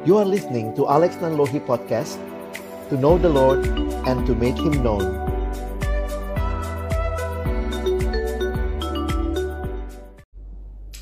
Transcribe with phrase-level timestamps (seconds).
[0.00, 2.16] You are listening to Alex Nanlohi Podcast
[2.88, 3.68] To know the Lord
[4.08, 5.04] and to make Him known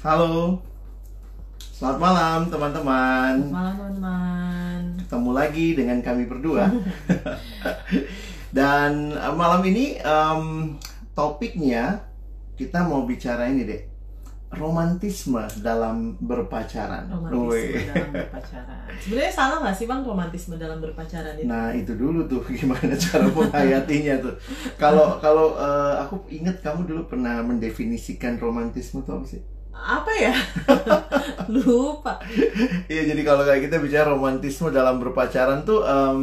[0.02, 0.58] Halo,
[1.78, 3.34] selamat malam teman-teman.
[3.54, 4.78] Malam teman-teman.
[5.04, 6.72] Ketemu lagi dengan kami berdua.
[8.56, 10.74] Dan uh, malam ini um,
[11.14, 12.02] topiknya
[12.56, 13.82] kita mau bicara ini deh,
[14.48, 17.04] romantisme dalam berpacaran.
[17.06, 17.84] Romantisme Wih.
[17.84, 18.78] dalam berpacaran.
[18.98, 21.44] Sebenarnya salah nggak sih bang romantisme dalam berpacaran itu?
[21.44, 24.34] Nah itu dulu tuh gimana cara menghayatinya tuh.
[24.74, 29.40] Kalau kalau uh, aku ingat kamu dulu pernah mendefinisikan romantisme itu apa sih?
[29.70, 30.34] Apa ya?
[31.54, 32.18] Lupa.
[32.88, 36.22] Iya jadi kalau kayak kita bicara romantisme dalam berpacaran tuh em,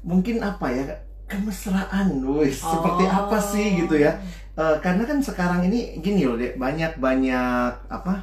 [0.00, 0.84] mungkin apa ya
[1.24, 3.16] kemesraan, wih seperti Oh.
[3.26, 4.20] apa sih gitu ya?
[4.54, 8.22] Eh, karena kan sekarang ini gini loh deh banyak banyak apa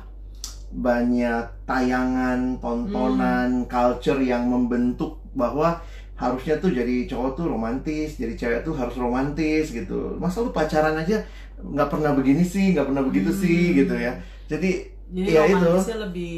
[0.71, 5.83] banyak tayangan tontonan culture yang membentuk bahwa
[6.15, 10.95] harusnya tuh jadi cowok tuh romantis jadi cewek tuh harus romantis gitu masa lu pacaran
[10.95, 11.19] aja
[11.59, 13.41] nggak pernah begini sih nggak pernah begitu Hmm.
[13.43, 14.15] sih gitu ya
[14.47, 14.71] jadi
[15.11, 16.35] Jadi ya itu romantisnya lebih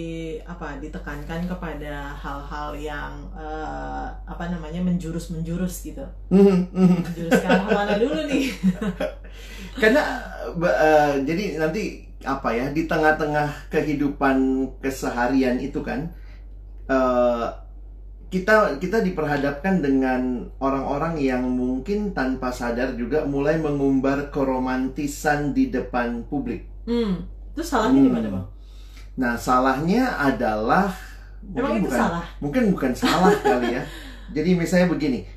[0.50, 6.02] apa ditekankan kepada hal-hal yang eh, apa namanya menjurus-menjurus gitu.
[6.34, 6.98] Mhm, mhm.
[7.06, 8.50] Menjurus ke mana dulu nih?
[9.82, 10.02] karena
[10.60, 11.84] eh, jadi nanti
[12.24, 14.38] apa ya di tengah-tengah kehidupan
[14.84, 16.00] keseharian itu kan
[16.90, 17.46] eh,
[18.34, 26.26] kita kita diperhadapkan dengan orang-orang yang mungkin tanpa sadar juga mulai mengumbar keromantisan di depan
[26.26, 26.66] publik.
[26.88, 27.30] Hmm.
[27.54, 28.36] Terus salahnya di mana Hmm.
[28.36, 28.46] bang?
[29.22, 30.94] Nah salahnya adalah
[31.54, 32.26] Emang itu bukan salah?
[32.42, 33.84] mungkin bukan salah kali ya.
[34.34, 35.28] Jadi misalnya begini,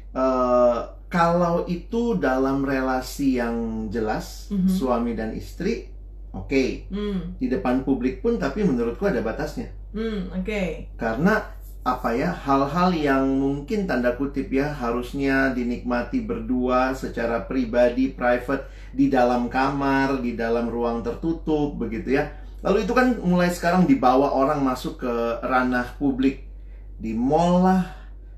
[1.06, 4.68] kalau itu dalam relasi yang jelas Mhm.
[4.68, 5.88] suami dan istri,
[6.34, 6.90] oke.
[6.90, 7.38] Hmm.
[7.38, 9.70] Di depan publik pun, tapi menurutku ada batasnya.
[9.94, 10.28] Hmm.
[10.34, 10.92] Oke.
[10.98, 18.66] Karena apa ya hal-hal yang mungkin tanda kutip ya harusnya dinikmati berdua secara pribadi, private
[18.90, 22.34] di dalam kamar, di dalam ruang tertutup begitu ya.
[22.66, 25.14] Lalu itu kan mulai sekarang dibawa orang masuk ke
[25.46, 26.50] ranah publik
[26.98, 27.94] di mall lah,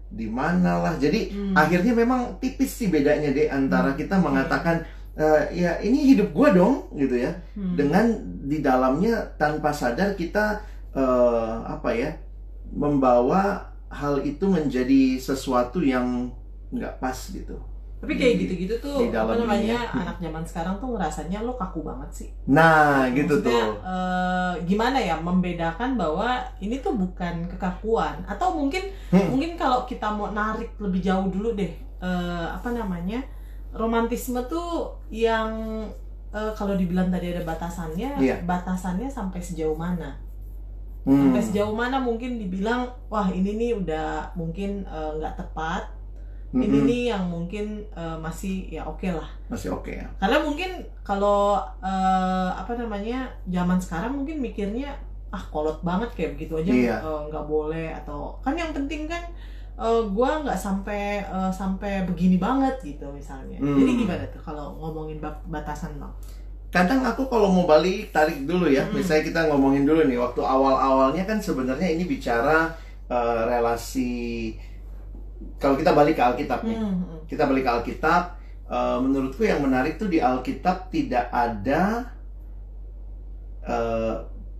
[0.09, 0.95] di mana lah.
[0.97, 1.55] Jadi Hmm.
[1.55, 4.83] akhirnya memang tipis sih bedanya deh antara Hmm, kita mengatakan
[5.19, 7.77] "Eh, ya ini hidup gua dong gitu ya Hmm.
[7.77, 8.07] dengan
[8.49, 10.65] di dalamnya tanpa sadar kita
[10.97, 12.11] eh, apa ya
[12.73, 16.33] membawa hal itu menjadi sesuatu yang
[16.73, 17.57] nggak pas gitu.
[17.99, 19.79] Tapi kayak gitu-gitu tuh di dalam apa namanya.
[19.91, 20.03] Hmm.
[20.07, 22.29] anak zaman sekarang tuh ngerasanya lo kaku banget sih.
[22.47, 23.69] Nah gitu Maksudnya, tuh.
[23.83, 26.29] eh, gimana ya membedakan bahwa
[26.59, 29.35] ini tuh bukan kekakuan atau mungkin Hmm.
[29.35, 33.19] mungkin kalau kita mau narik lebih jauh dulu deh eh, apa namanya
[33.73, 35.51] romantisme tuh yang
[36.31, 38.37] eh, kalau dibilang tadi ada batasannya Iya.
[38.43, 40.15] batasannya sampai sejauh mana
[41.03, 41.33] Hmm.
[41.33, 45.89] sampai sejauh mana mungkin dibilang wah ini nih udah mungkin eh, nggak tepat
[46.51, 46.89] ini Mm-mm.
[46.89, 50.09] nih yang mungkin eh, masih ya oke lah masih oke ya.
[50.17, 50.71] karena mungkin
[51.03, 54.97] kalau eh, apa namanya zaman sekarang mungkin mikirnya
[55.29, 56.97] ah kolot banget kayak begitu aja Iya.
[57.05, 59.21] eh, nggak boleh atau kan yang penting kan
[59.77, 63.77] eh, gua nggak sampai eh, sampai begini banget gitu misalnya Hmm.
[63.77, 66.13] jadi gimana tuh kalau ngomongin ba- batasan bang
[66.69, 68.85] Kadang aku kalau mau balik tarik dulu ya.
[68.85, 68.93] Hmm.
[68.93, 72.69] Misalnya kita ngomongin dulu nih waktu awal-awalnya kan sebenarnya ini bicara
[73.09, 74.53] eh, relasi
[75.59, 76.76] kalau kita balik ke Alkitab nih.
[76.76, 77.21] Hmm, hmm.
[77.26, 78.22] kita balik ke Alkitab
[78.66, 82.10] eh, menurutku yang menarik tuh di Alkitab tidak ada
[83.62, 84.15] eh,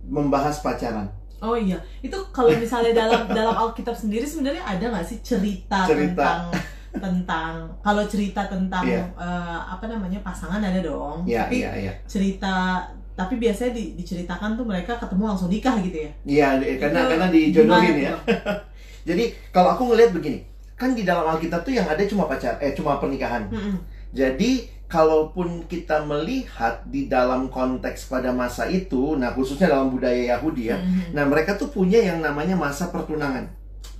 [0.05, 1.07] membahas pacaran
[1.39, 6.03] oh iya itu kalau misalnya dalam dalam Alkitab sendiri sebenarnya ada nggak sih cerita, Cerita.
[6.15, 6.41] tentang
[6.89, 9.05] tentang kalau cerita tentang Iya.
[9.15, 11.93] eh, apa namanya pasangan ada dong Iya, tapi iya, iya.
[12.09, 12.81] cerita
[13.13, 16.47] tapi biasanya di- diceritakan tuh mereka ketemu langsung nikah gitu ya Iya,
[16.79, 18.13] karena Itu karena dijodohin ya.
[19.09, 20.39] Jadi kalau aku ngelihat begini,
[20.79, 23.51] kan di dalam Alkitab tuh yang ada cuma pacar, eh cuma pernikahan.
[23.51, 23.75] Mm-mm.
[24.15, 30.71] Jadi kalaupun kita melihat di dalam konteks pada masa itu, nah khususnya dalam budaya Yahudi
[30.71, 31.11] ya, Mm-mm.
[31.11, 33.51] nah mereka tuh punya yang namanya masa pertunangan.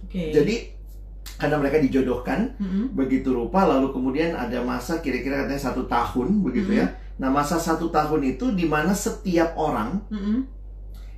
[0.07, 0.31] Oke.
[0.31, 0.55] Jadi
[1.35, 2.95] karena mereka dijodohkan, Mm-mm.
[2.95, 6.87] begitu rupa lalu kemudian ada masa kira-kira katanya satu tahun begitu ya
[7.19, 10.47] nah masa satu tahun itu di mana setiap orang Mm-mm.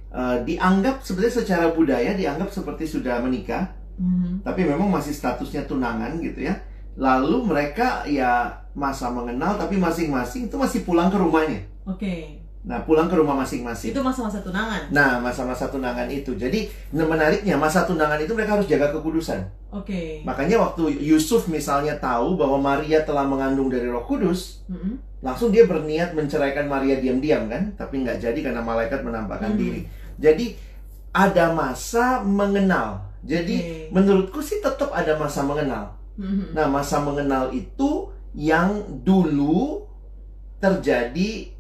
[0.10, 3.70] eh, dianggap sebenarnya secara budaya dianggap seperti sudah menikah
[4.02, 4.42] Mm-mm.
[4.42, 6.58] tapi memang masih statusnya tunangan gitu ya
[6.92, 12.42] lalu mereka ya masa mengenal tapi masing-masing itu masih pulang ke rumahnya Oke.
[12.62, 14.90] nah pulang ke rumah masing-masing Itu masa-masa tunangan.
[14.90, 20.20] nah masa-masa tunangan itu jadi nah, menariknya masa tunangan itu mereka harus jaga kekudusan Oke.
[20.28, 25.00] Makanya waktu Yusuf misalnya tahu bahwa Maria telah mengandung dari Roh Kudus, Mm-mm.
[25.24, 29.60] langsung dia berniat menceraikan Maria diam-diam kan, tapi nggak jadi karena malaikat menampakkan Hmm.
[29.64, 29.88] diri.
[30.20, 30.60] Jadi
[31.16, 33.94] ada masa mengenal Jadi Oke.
[33.94, 35.94] menurutku sih tetap ada masa mengenal.
[36.18, 36.58] Mhm.
[36.58, 39.86] Nah, masa mengenal itu yang dulu
[40.58, 41.52] terjadi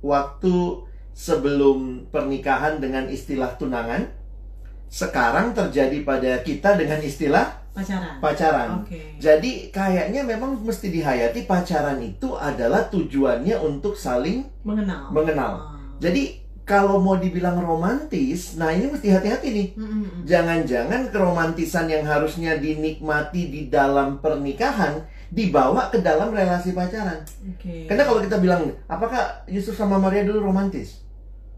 [0.00, 0.56] waktu
[1.16, 4.08] sebelum pernikahan dengan istilah tunangan.
[4.86, 8.22] Sekarang terjadi pada kita dengan istilah pacaran.
[8.22, 8.68] pacaran.
[8.86, 9.18] Oke.
[9.18, 15.10] Jadi kayaknya memang mesti dihayati pacaran itu adalah tujuannya untuk saling Mengenal.
[15.10, 15.52] mengenal.
[15.58, 15.76] Ah.
[15.98, 19.68] Jadi kalau mau dibilang romantis, nah ini mesti hati-hati nih.
[19.78, 20.26] Mhm.
[20.26, 27.22] Jangan-jangan keromantisan yang harusnya dinikmati di dalam pernikahan dibawa ke dalam relasi pacaran.
[27.54, 27.86] Oke.
[27.86, 31.06] Karena kalau kita bilang, apakah Yusuf sama Maria dulu romantis?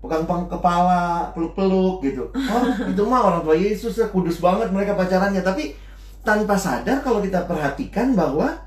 [0.05, 2.28] Pegang-pegang kepala, peluk-peluk gitu.
[2.28, 5.40] Oh, itu mah orang tua Yesus ya kudus banget mereka pacarannya.
[5.40, 5.72] Tapi
[6.20, 8.60] tanpa sadar kalau kita perhatikan bahwa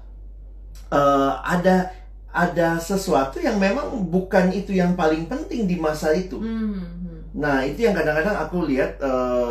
[0.90, 2.01] eh, ada
[2.32, 6.40] ada sesuatu yang memang bukan itu yang paling penting di masa itu.
[6.40, 7.36] Mhm.
[7.36, 9.50] Nah itu yang kadang-kadang aku lihat eh,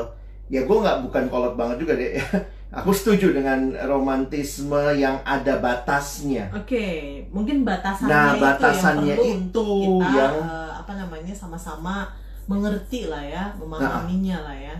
[0.48, 2.16] ya gue nggak bukan kolot banget juga deh.
[2.70, 6.48] aku setuju dengan romantisme yang ada batasnya.
[6.54, 9.68] Oke, mungkin batasannya Nah, itu batasannya yang perlu itu
[9.98, 12.08] kita yang- eh, apa namanya sama-sama
[12.46, 14.76] mengerti lah ya, memahaminya lah ya.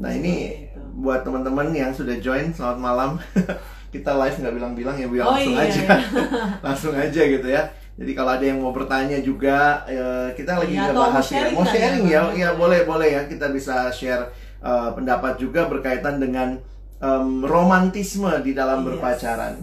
[0.00, 0.80] Nah ini Seperti itu.
[1.02, 3.10] buat teman-teman yang sudah join selamat malam.
[3.90, 5.96] Kita live nggak bilang-bilang ya, bilang Oh, langsung iya, aja, iya.
[6.66, 7.62] langsung aja gitu ya.
[8.00, 11.50] Jadi kalau ada yang mau bertanya juga, eh, kita lagi Iya, mau bahas ya.
[11.52, 12.38] Mau sharing ya, ya, boleh.
[12.38, 13.22] ya boleh boleh ya.
[13.26, 14.30] Kita bisa share
[14.62, 16.56] eh, pendapat juga berkaitan dengan
[17.00, 18.86] em, romantisme di dalam Yes.
[18.92, 19.54] berpacaran.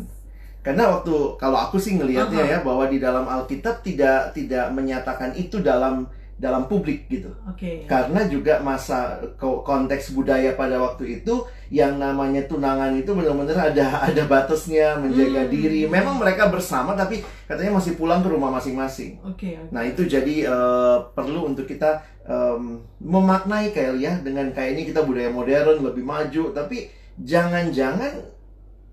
[0.59, 2.51] Karena waktu kalau aku sih ngelihatnya Aha.
[2.51, 7.33] ya bahwa di dalam Alkitab tidak tidak menyatakan itu dalam dalam publik gitu.
[7.49, 7.89] Oke.
[7.89, 11.33] Karena juga masa ko- konteks budaya pada waktu itu
[11.73, 15.51] yang namanya tunangan itu benar-benar ada ada batasnya menjaga Hmm.
[15.51, 15.89] diri.
[15.89, 17.19] Memang mereka bersama tapi
[17.49, 19.17] katanya masih pulang ke rumah masing-masing.
[19.25, 19.57] Oke.
[19.57, 19.73] oke.
[19.73, 25.01] Nah itu jadi eh, perlu untuk kita em, memaknai kayak ya dengan kayak ini kita
[25.01, 26.85] budaya modern lebih maju tapi
[27.17, 28.13] jangan-jangan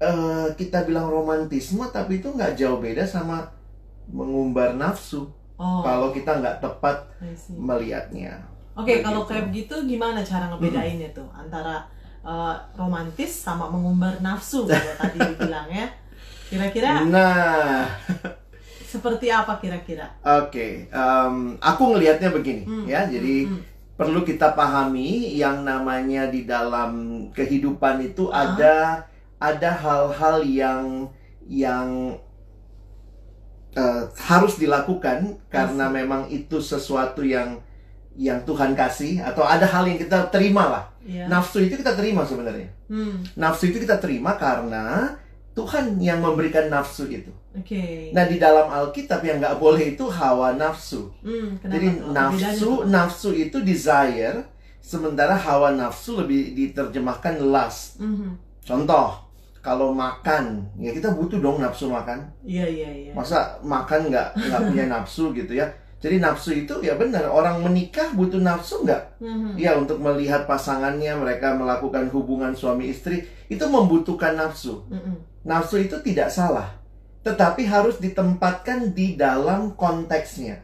[0.00, 3.52] eh, kita bilang romantisme tapi itu nggak jauh beda sama
[4.08, 6.96] mengumbar nafsu Oh, kalau kita nggak tepat
[7.50, 8.42] melihatnya.
[8.74, 9.30] Oke, Kayak kalau gitu.
[9.30, 11.86] kayak begitu gimana cara ngebedainnya tuh antara
[12.20, 15.86] eh, romantis sama mengumbar nafsu kalau tadi dibilang ya?
[16.44, 17.86] Kira-kira Nah,
[18.92, 20.06] seperti apa kira-kira?
[20.20, 23.06] oke, em, aku ngelihatnya begini Hmm, ya.
[23.06, 23.60] Jadi hmm,
[23.94, 26.92] perlu kita pahami yang namanya di dalam
[27.30, 28.50] kehidupan itu Ah.
[28.50, 28.76] ada
[29.38, 31.06] ada hal-hal yang
[31.44, 32.16] yang
[33.74, 35.96] eh, harus dilakukan karena Pasti.
[35.98, 37.58] memang itu sesuatu yang
[38.14, 40.84] yang Tuhan kasih atau ada hal yang kita terima lah.
[41.02, 41.26] Iya.
[41.26, 42.70] Nafsu itu kita terima sebenarnya.
[42.86, 45.18] Hmm, Nafsu itu kita terima karena
[45.54, 47.30] Tuhan yang memberikan nafsu itu.
[47.54, 48.10] Oke.
[48.10, 51.10] Nah di dalam Alkitab yang nggak boleh itu hawa nafsu.
[51.22, 54.42] Hmm, Jadi bedanya nafsu nafsu itu desire,
[54.82, 58.02] sementara hawa nafsu lebih diterjemahkan lust.
[58.02, 58.34] Mhm.
[58.66, 59.23] Contoh,
[59.64, 62.20] kalau makan, ya kita butuh dong nafsu makan.
[62.44, 63.12] Iya iya iya.
[63.16, 65.64] Masa makan nggak nggak punya nafsu gitu ya?
[66.04, 69.24] Jadi nafsu itu ya benar orang menikah butuh nafsu nggak?
[69.24, 69.56] Mhm.
[69.56, 74.84] Ya untuk melihat pasangannya mereka melakukan hubungan suami istri itu membutuhkan nafsu.
[74.92, 75.48] Mhm.
[75.48, 76.68] Nafsu itu tidak salah,
[77.24, 80.60] tetapi harus ditempatkan di dalam konteksnya.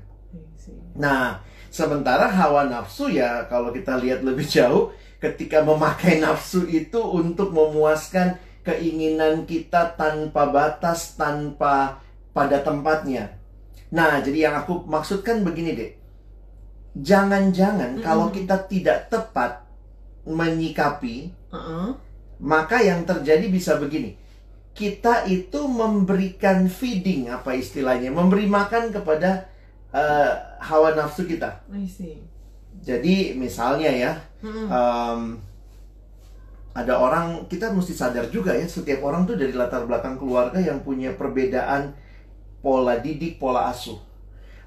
[0.92, 1.40] Nah,
[1.72, 8.36] sementara hawa nafsu ya kalau kita lihat lebih jauh ketika memakai nafsu itu untuk memuaskan
[8.62, 12.00] keinginan kita tanpa batas, tanpa
[12.30, 13.34] pada tempatnya.
[13.90, 15.90] Nah, jadi yang aku maksudkan begini deh.
[16.94, 18.04] Jangan-jangan Mm-mm.
[18.04, 19.62] kalau kita tidak tepat
[20.26, 21.94] menyikapi, Uh-uh.
[22.42, 24.18] maka yang terjadi bisa begini.
[24.70, 29.50] Kita itu memberikan feeding apa istilahnya, memberi makan kepada
[29.90, 31.66] eh, hawa nafsu kita.
[31.70, 32.22] I see.
[32.80, 34.66] Jadi misalnya ya, Mhm.
[34.70, 35.22] em,
[36.70, 40.80] ada orang kita mesti sadar juga ya, setiap orang tuh dari latar belakang keluarga yang
[40.86, 41.94] punya perbedaan
[42.62, 43.98] pola didik, pola asuh.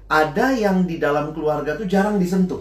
[0.04, 2.60] Ada yang di dalam keluarga tuh jarang disentuh.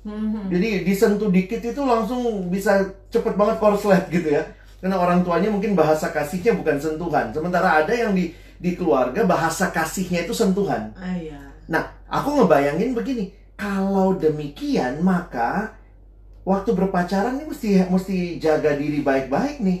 [0.00, 0.48] Mhm.
[0.48, 4.48] Jadi disentuh dikit itu langsung bisa cepet banget korslet gitu ya.
[4.80, 7.28] Karena orang tuanya mungkin bahasa kasihnya bukan sentuhan.
[7.36, 10.92] Sementara ada yang di di keluarga bahasa kasihnya itu sentuhan.
[10.96, 11.36] Ah iya.
[11.68, 15.76] Nah, aku ngebayangin begini, kalau demikian maka
[16.44, 19.80] waktu berpacaran ini mesti mesti jaga diri baik-baik nih.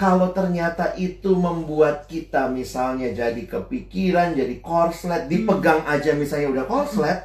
[0.00, 7.20] Kalau ternyata itu membuat kita misalnya jadi kepikiran, jadi korslet, dipegang aja misalnya udah korslet.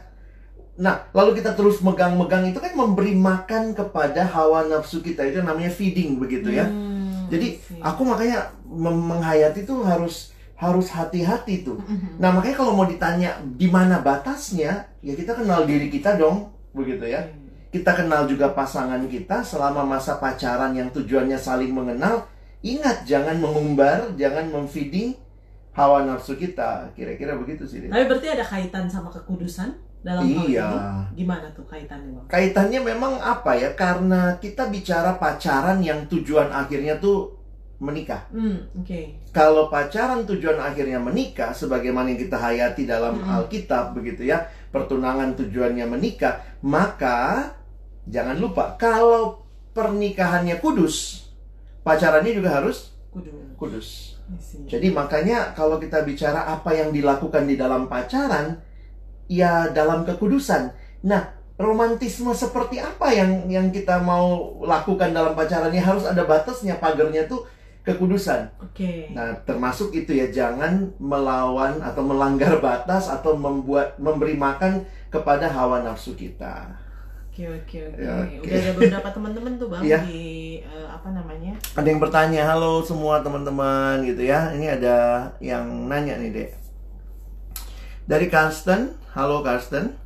[0.76, 5.72] Nah, lalu kita terus megang-megang itu kan memberi makan kepada hawa nafsu kita itu namanya
[5.72, 6.68] feeding begitu ya.
[6.68, 11.80] Hmm, Jadi aku makanya menghayati itu harus harus hati-hati tuh.
[11.80, 12.20] Mhm.
[12.20, 17.08] Nah makanya kalau mau ditanya di mana batasnya, ya kita kenal diri kita dong, begitu
[17.08, 17.24] ya.
[17.76, 22.24] Kita kenal juga pasangan kita selama masa pacaran yang tujuannya saling mengenal.
[22.64, 25.12] Ingat jangan mengumbar, jangan memfeeding
[25.76, 26.88] hawa nafsu kita.
[26.96, 27.84] Kira-kira begitu sih.
[27.84, 30.68] Tapi berarti ada kaitan sama kekudusan dalam hal Iya.
[30.72, 30.80] ini.
[31.28, 32.26] Gimana tuh kaitannya, Bang?
[32.32, 33.76] Kaitannya memang apa ya?
[33.76, 37.36] Karena kita bicara pacaran yang tujuan akhirnya tuh
[37.84, 38.24] menikah.
[38.32, 39.02] Hmm, oke.
[39.36, 43.36] Kalau pacaran tujuan akhirnya menikah, sebagaimana yang kita hayati dalam Mm-mm.
[43.36, 47.52] Alkitab begitu ya, pertunangan tujuannya menikah, maka
[48.10, 49.44] jangan lupa kalau
[49.76, 51.28] pernikahannya kudus,
[51.84, 53.56] pacarannya juga harus Kudus.
[53.56, 53.90] kudus.
[54.66, 58.58] Jadi makanya kalau kita bicara apa yang dilakukan di dalam pacaran,
[59.30, 60.74] ya dalam kekudusan.
[61.06, 65.70] Nah, romantisme seperti apa yang yang kita mau lakukan dalam pacaran?
[65.70, 67.46] Ya harus ada batasnya, pagarnya tuh
[67.86, 68.50] kekudusan.
[68.60, 69.14] Oke.
[69.14, 74.84] Nah, termasuk itu ya jangan melawan atau melanggar batas atau membuat memberi makan
[75.14, 76.85] kepada hawa nafsu kita.
[77.36, 78.00] Oke, oke, oke.
[78.00, 78.48] Ya, oke.
[78.48, 80.08] Udah ada beberapa teman-teman tuh, Bang, Iya.
[80.08, 80.24] di
[80.64, 81.52] eh, apa namanya?
[81.76, 84.56] Ada yang bertanya, "Halo semua teman-teman," gitu ya.
[84.56, 86.50] Ini ada yang nanya nih, Dek.
[88.08, 90.00] Dari Karsten, "Halo Karsten.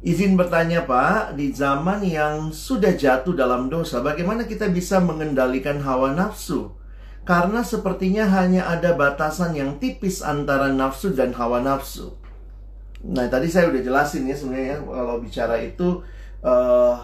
[0.00, 6.16] Izin bertanya, Pak, di zaman yang sudah jatuh dalam dosa, bagaimana kita bisa mengendalikan hawa
[6.16, 6.72] nafsu?
[7.28, 12.16] Karena sepertinya hanya ada batasan yang tipis antara nafsu dan hawa nafsu."
[13.04, 16.00] Nah, tadi saya udah jelasin ya sebenarnya kalau bicara itu
[16.40, 16.96] eh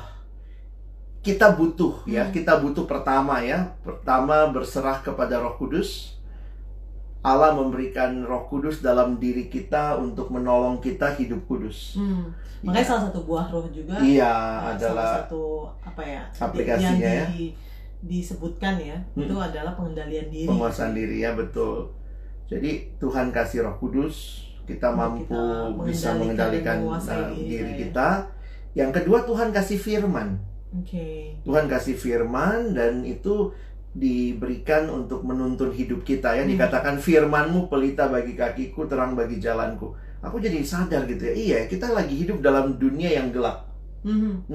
[1.25, 2.33] kita butuh ya, Hmm.
[2.33, 3.65] kita butuh pertama ya.
[3.81, 6.21] Pertama berserah kepada Roh Kudus.
[7.25, 11.97] Allah memberikan Roh Kudus dalam diri kita untuk menolong kita hidup kudus.
[11.97, 12.29] Hmm.
[12.61, 12.89] Makanya Iya.
[12.93, 15.43] salah satu buah roh juga Iya, eh, salah adalah satu
[15.81, 16.23] apa ya?
[16.37, 17.27] aplikasinya yang ya.
[17.33, 17.57] di-
[18.05, 19.25] disebutkan ya, Hmm.
[19.25, 20.45] itu adalah pengendalian diri.
[20.45, 21.89] penguasaan diri ya, betul.
[22.45, 25.41] Jadi Tuhan kasih Roh Kudus, kita mampu kita
[25.89, 27.01] bisa mengendalikan uh,
[27.33, 28.33] diri diri kita ya.
[28.75, 30.39] Yang kedua Tuhan kasih firman.
[30.75, 31.39] Oke.
[31.47, 33.55] Tuhan kasih firman dan itu
[33.95, 36.51] diberikan untuk menuntun hidup kita ya Hmm.
[36.51, 41.95] dikatakan firmanmu pelita bagi kakiku terang bagi jalanku aku jadi sadar gitu ya iya kita
[41.95, 43.71] lagi hidup dalam dunia yang gelap
[44.03, 44.51] Mhm.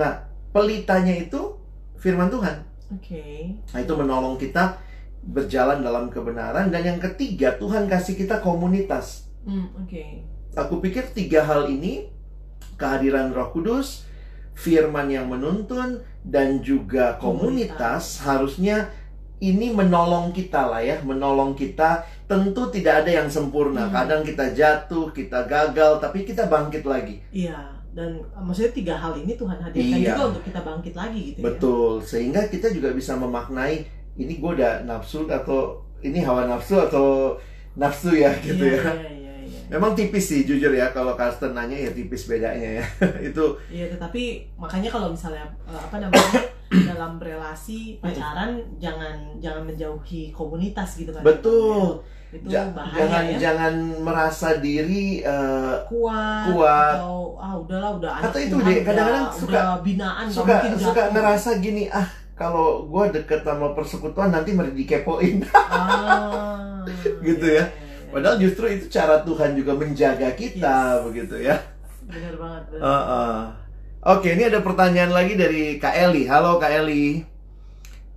[0.51, 1.55] pelitanya itu
[1.95, 3.55] firman Tuhan Oke.
[3.71, 4.75] nah itu menolong kita
[5.23, 10.19] berjalan dalam kebenaran dan yang ketiga Tuhan kasih kita komunitas Hmm, Oke.
[10.51, 12.11] aku pikir tiga hal ini
[12.75, 14.03] kehadiran Roh Kudus,
[14.59, 18.91] firman yang menuntun dan juga komunitas, harusnya
[19.39, 22.03] ini menolong kita lah ya, menolong kita.
[22.27, 23.87] Tentu tidak ada yang sempurna.
[23.87, 23.95] Hmm.
[23.95, 27.23] Kadang kita jatuh, kita gagal, tapi kita bangkit lagi.
[27.31, 27.79] Iya.
[27.89, 30.13] Dan eh, maksudnya tiga hal ini Tuhan hadirkan Iya.
[30.13, 31.45] juga untuk kita bangkit lagi gitu ya.
[31.47, 31.91] Betul.
[32.03, 33.87] Sehingga kita juga bisa memaknai
[34.19, 37.39] ini gue udah nafsu atau ini hawa nafsu atau
[37.79, 38.91] nafsu ya gitu Iya, ya.
[38.91, 39.28] Iya, iya.
[39.69, 42.85] Memang tipis sih jujur ya kalau Karsten nanya ya tipis bedanya ya.
[43.29, 44.23] itu Iya, tetapi
[44.55, 46.41] makanya kalau misalnya eh, apa namanya
[46.89, 51.21] dalam relasi pacaran jangan jangan menjauhi komunitas gitu kan.
[51.21, 52.01] betul.
[52.29, 53.37] Itu Ja- bahaya jangan ya.
[53.39, 56.93] jangan merasa diri eh, kuat, Kuat.
[56.97, 61.09] atau ah udahlah udah anak Atau itu deh, kadang-kadang suka- binaan suka suka jatuh.
[61.11, 66.79] ngerasa gini ah kalau gue deket sama persekutuan nanti mereka dikepoin ah,
[67.25, 67.65] Gitu iya, ya.
[68.09, 71.03] Padahal justru itu cara Tuhan juga menjaga kita Yes.
[71.05, 71.55] begitu ya
[72.09, 72.81] benar banget benar.
[72.81, 73.37] Heeh.
[73.99, 76.23] Oke, ini ada pertanyaan lagi dari Kak Eli.
[76.23, 77.19] Halo Kak Eli.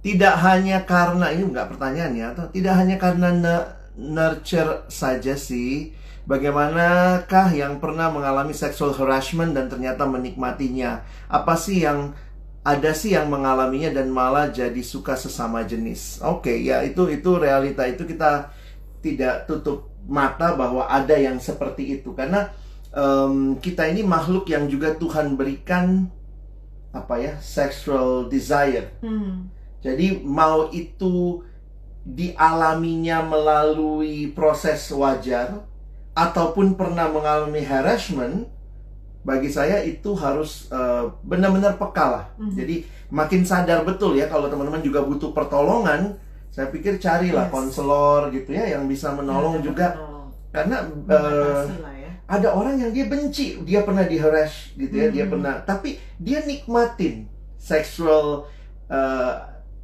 [0.01, 3.29] Tidak hanya karena ini enggak pertanyaan ya, atau tidak hanya karena
[3.99, 5.91] nurture saja sih.
[6.23, 11.03] Bagaimanakah yang pernah mengalami sexual harassment dan ternyata menikmatinya?
[11.27, 12.15] Apa sih yang
[12.63, 16.23] ada sih yang mengalaminya dan malah jadi suka sesama jenis?
[16.23, 18.55] Oke, ya itu itu realita itu kita
[19.03, 22.51] tidak tutup mata bahwa ada yang seperti itu karena
[22.95, 26.07] em, kita ini makhluk yang juga Tuhan berikan
[26.95, 28.95] apa ya sexual desire.
[29.03, 29.51] Hmm.
[29.83, 31.43] Jadi mau itu
[32.03, 35.63] dialaminya melalui proses wajar
[36.13, 38.47] ataupun pernah mengalami harassment,
[39.23, 42.25] bagi saya itu harus eh, benar-benar peka lah.
[42.37, 42.55] Mhm.
[42.59, 42.77] Jadi
[43.09, 46.19] makin sadar betul ya kalau teman-teman juga butuh pertolongan,
[46.53, 47.53] saya pikir carilah Yes.
[47.53, 50.29] konselor gitu ya yang bisa menolong Yang juga menolong.
[50.53, 50.77] karena
[51.81, 52.11] lah ya.
[52.29, 55.33] ada orang yang dia benci, dia pernah diharass gitu ya, dia Hmm.
[55.33, 57.25] pernah, tapi dia nikmatin
[57.57, 58.45] sexual
[58.87, 59.33] eh,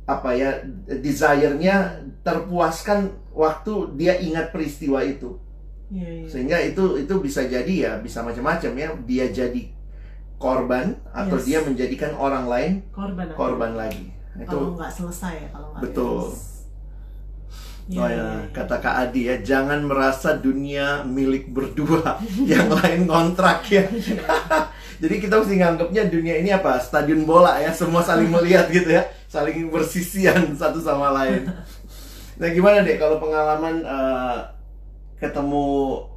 [0.04, 1.76] apa ya desire-nya
[2.20, 5.40] terpuaskan waktu dia ingat peristiwa itu,
[5.88, 6.26] Iya, iya.
[6.28, 9.72] sehingga itu itu bisa jadi ya bisa macam-macam ya, dia jadi
[10.36, 11.44] korban atau Yes.
[11.44, 14.12] dia menjadikan orang lain korban korban lagi.
[14.36, 16.20] Itu kalau nggak selesai ya kalau nggak Betul.
[16.28, 16.57] beres.
[17.88, 23.64] Iya, Oh ya, kata Kak Adi ya, jangan merasa dunia milik berdua, yang lain kontrak
[23.72, 23.88] ya.
[25.02, 26.76] Jadi kita mesti nganggapnya dunia ini apa?
[26.84, 31.48] Stadion bola ya, semua saling melihat gitu ya, saling bersisian satu sama lain.
[32.38, 34.38] Nah gimana deh kalau pengalaman uh,
[35.18, 35.66] ketemu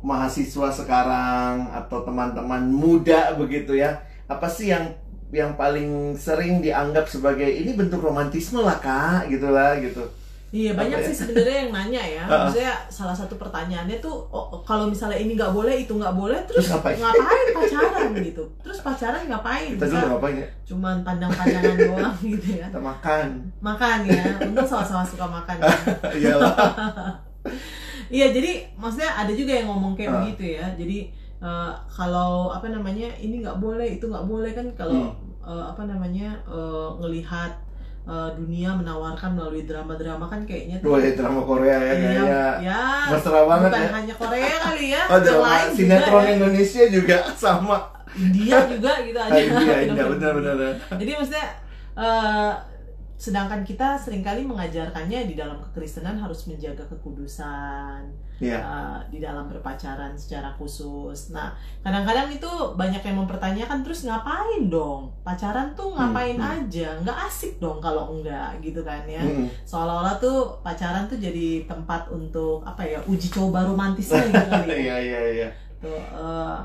[0.06, 4.94] mahasiswa sekarang atau teman-teman muda begitu ya, apa sih yang
[5.34, 10.06] yang paling sering dianggap sebagai ini bentuk romantisme lah kak, gitulah gitu.
[10.52, 11.08] Iya banyak ya?
[11.08, 12.24] sih sebenarnya yang nanya ya.
[12.28, 16.68] Maksudnya salah satu pertanyaannya tuh oh, kalau misalnya ini nggak boleh itu nggak boleh terus,
[16.68, 17.48] Terus ngapain?
[17.56, 18.44] pacaran gitu.
[18.60, 19.72] Terus pacaran ngapain?
[19.74, 20.48] Kita dulu ngapain ya?
[20.68, 22.68] cuman pandang-pandangan doang gitu ya.
[22.68, 23.28] Kita makan.
[23.60, 24.24] Makan ya.
[24.44, 25.56] Untung sama-sama suka makan.
[25.58, 25.72] ya.
[26.20, 26.54] Iyalah.
[28.12, 30.68] Iya jadi maksudnya ada juga yang ngomong kayak begitu ya.
[30.76, 31.08] Jadi
[31.40, 35.48] eh, kalau apa namanya ini nggak boleh itu nggak boleh kan kalau Hmm.
[35.48, 37.56] eh, apa namanya eh, ngelihat
[38.04, 42.42] eh, dunia menawarkan melalui drama-drama kan kayaknya ya drama Korea ya Iya, kayaknya.
[42.60, 43.92] ya, mesra banget bukan ya.
[43.94, 46.32] hanya Korea kali ya, Oh, drama juga sinetron ya.
[46.36, 47.78] Indonesia juga sama.
[48.12, 49.40] India juga gitu Ah, ada.
[49.40, 50.56] India, India, benar-benar.
[51.00, 51.48] Jadi maksudnya
[51.96, 52.52] eh,
[53.16, 58.10] sedangkan kita sering kali mengajarkannya di dalam kekristenan harus menjaga kekudusan
[58.42, 58.58] Iya.
[58.58, 61.30] eh, di dalam berpacaran secara khusus.
[61.30, 65.14] Nah, kadang-kadang itu banyak yang mempertanyakan terus ngapain dong?
[65.22, 66.56] Pacaran tuh ngapain Hmm, hmm.
[66.66, 66.88] aja?
[67.00, 69.22] Nggak asik dong kalau enggak gitu kan ya.
[69.22, 69.46] Mm-mm.
[69.64, 72.98] Seolah-olah tuh pacaran tuh jadi tempat untuk apa ya?
[73.06, 74.76] uji coba romantisnya gitu kali ya.
[74.76, 75.50] Iya, iya, iya.
[75.78, 76.58] Tuh, eh,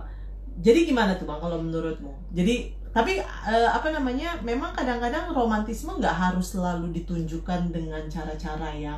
[0.56, 2.12] jadi gimana tuh bang kalau menurutmu?
[2.32, 4.40] Jadi tapi eh, apa namanya?
[4.40, 8.96] Memang kadang-kadang romantisme nggak harus selalu ditunjukkan dengan cara-cara yang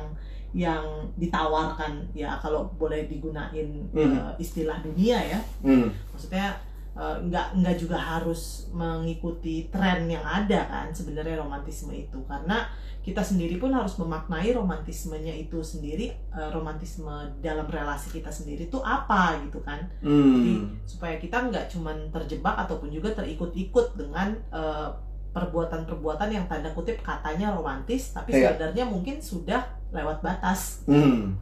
[0.51, 0.83] yang
[1.15, 4.13] ditawarkan ya kalau boleh digunain Hmm.
[4.13, 5.39] eh, istilah dunia ya.
[5.61, 5.93] Hmm.
[6.09, 6.57] Maksudnya
[6.91, 12.65] eh, nggak nggak juga harus mengikuti tren yang ada kan sebenarnya romantisme itu karena
[12.99, 17.07] kita sendiri pun harus memaknai romantismenya itu sendiri eh, romantisme
[17.39, 20.75] dalam relasi kita sendiri itu apa gitu kan jadi Hmm.
[20.83, 24.89] supaya kita nggak cuman terjebak ataupun juga terikut-ikut dengan eh,
[25.29, 28.53] perbuatan-perbuatan yang tanda kutip katanya romantis tapi Iya.
[28.53, 31.37] sebenarnya mungkin sudah lewat batas Hmm.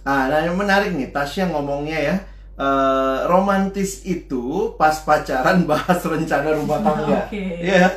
[0.00, 2.16] Ah, nah yang menarik nih, Tasya ngomongnya ya.
[2.56, 7.24] eh, romantis itu pas pacaran bahas rencana rumah tangga.
[7.24, 7.60] Oke.
[7.60, 7.88] Iya.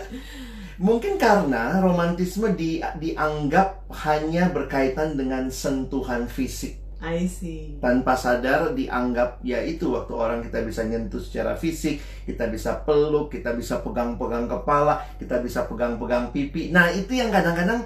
[0.76, 6.83] Mungkin karena romantisme di, dianggap hanya berkaitan dengan sentuhan fisik.
[7.04, 12.48] I see Tanpa sadar dianggap ya itu waktu orang kita bisa nyentuh secara fisik, kita
[12.48, 16.72] bisa peluk, kita bisa pegang-pegang kepala, kita bisa pegang-pegang pipi.
[16.72, 17.84] Nah, itu yang kadang-kadang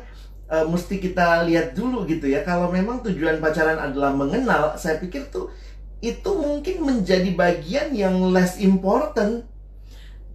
[0.54, 2.46] eh, mesti kita lihat dulu gitu ya.
[2.46, 5.50] Kalau memang tujuan pacaran adalah mengenal, saya pikir tuh
[5.98, 9.50] itu mungkin menjadi bagian yang less important.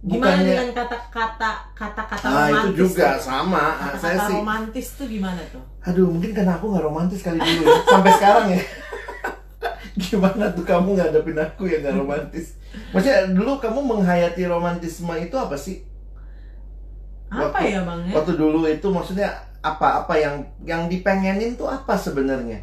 [0.03, 3.23] Gimana Bukannya- dengan kata-kata kata-kata Ah, romantis itu juga tuh?
[3.23, 3.63] sama.
[3.73, 7.37] Ah, saya kata-kata sih romantis tuh gimana tuh Aduh, mungkin karena aku nggak romantis kali
[7.37, 7.75] dulu ya.
[7.85, 8.61] Sampai sekarang ya.
[9.95, 12.57] Gimana tuh kamu ngadepin aku yang nggak romantis?
[12.89, 15.85] Maksudnya dulu kamu menghayati romantisme itu apa sih?
[17.25, 21.95] apa Waktu- ya bang ya Waktu dulu itu maksudnya apa-apa yang yang dipengenin tuh apa
[21.95, 22.59] sebenarnya?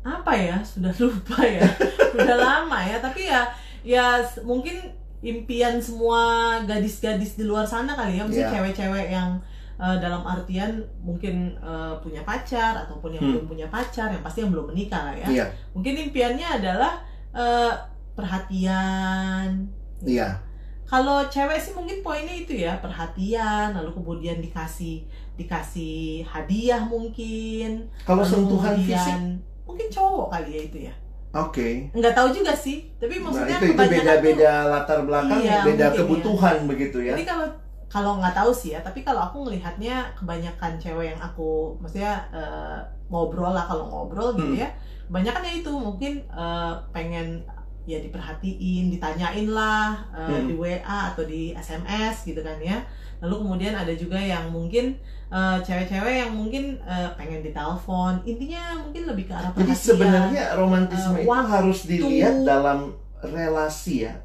[0.00, 1.60] apa ya sudah lupa ya
[2.16, 3.44] udah lama ya tapi ya
[3.82, 4.04] ya
[4.40, 4.80] mungkin
[5.22, 6.22] impian semua
[6.62, 8.50] gadis-gadis di luar sana kali ya mesti Iya.
[8.50, 9.36] cewek-cewek yang
[9.76, 13.32] eh, dalam artian mungkin eh, punya pacar ataupun yang Hmm.
[13.34, 16.92] belum punya pacar yang pasti yang belum menikah lah ya Iya, mungkin impiannya adalah
[17.32, 17.72] eh,
[18.12, 19.68] perhatian
[20.02, 20.36] iya.
[20.84, 25.04] kalau cewek sih mungkin poinnya itu ya perhatian lalu kemudian dikasih
[25.36, 29.18] dikasih hadiah mungkin Kalau sentuhan kemudian- fisik,
[29.64, 30.94] mungkin cowok kali ya itu ya
[31.32, 31.68] oke.
[31.92, 35.98] nggak tahu juga sih tapi Nah maksudnya itu itu beda-beda latar belakang, Iya, beda mungkin
[36.02, 37.12] kebutuhan begitu tuh ya.
[37.14, 37.46] jadi kalau
[37.86, 42.78] kalau nggak tahu sih ya tapi kalau aku ngelihatnya kebanyakan cewek yang aku maksudnya eh,
[43.08, 44.62] ngobrol lah kalau ngobrol gitu Hmm.
[44.62, 44.68] ya
[45.06, 47.42] kebanyakan ya itu mungkin eh, pengen
[47.84, 50.46] ya diperhatiin ditanyain lah eh, Hmm.
[50.46, 52.84] di WA atau di SMS gitu kan ya
[53.20, 54.96] lalu kemudian ada juga yang mungkin
[55.28, 60.42] eh, cewek-cewek yang mungkin eh, pengen ditelepon intinya mungkin lebih ke arah Jadi perhatian sebenarnya
[60.54, 61.48] romantisme Eh, itu waktu.
[61.50, 62.78] harus dilihat dalam
[63.20, 64.16] relasi ya,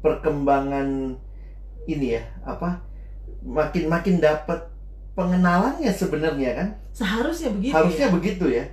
[0.00, 1.16] perkembangan
[1.84, 2.80] ini ya, apa
[3.40, 4.68] makin makin dapat
[5.12, 8.64] pengenalannya sebenarnya kan, seharusnya begitu harusnya ya begitu ya.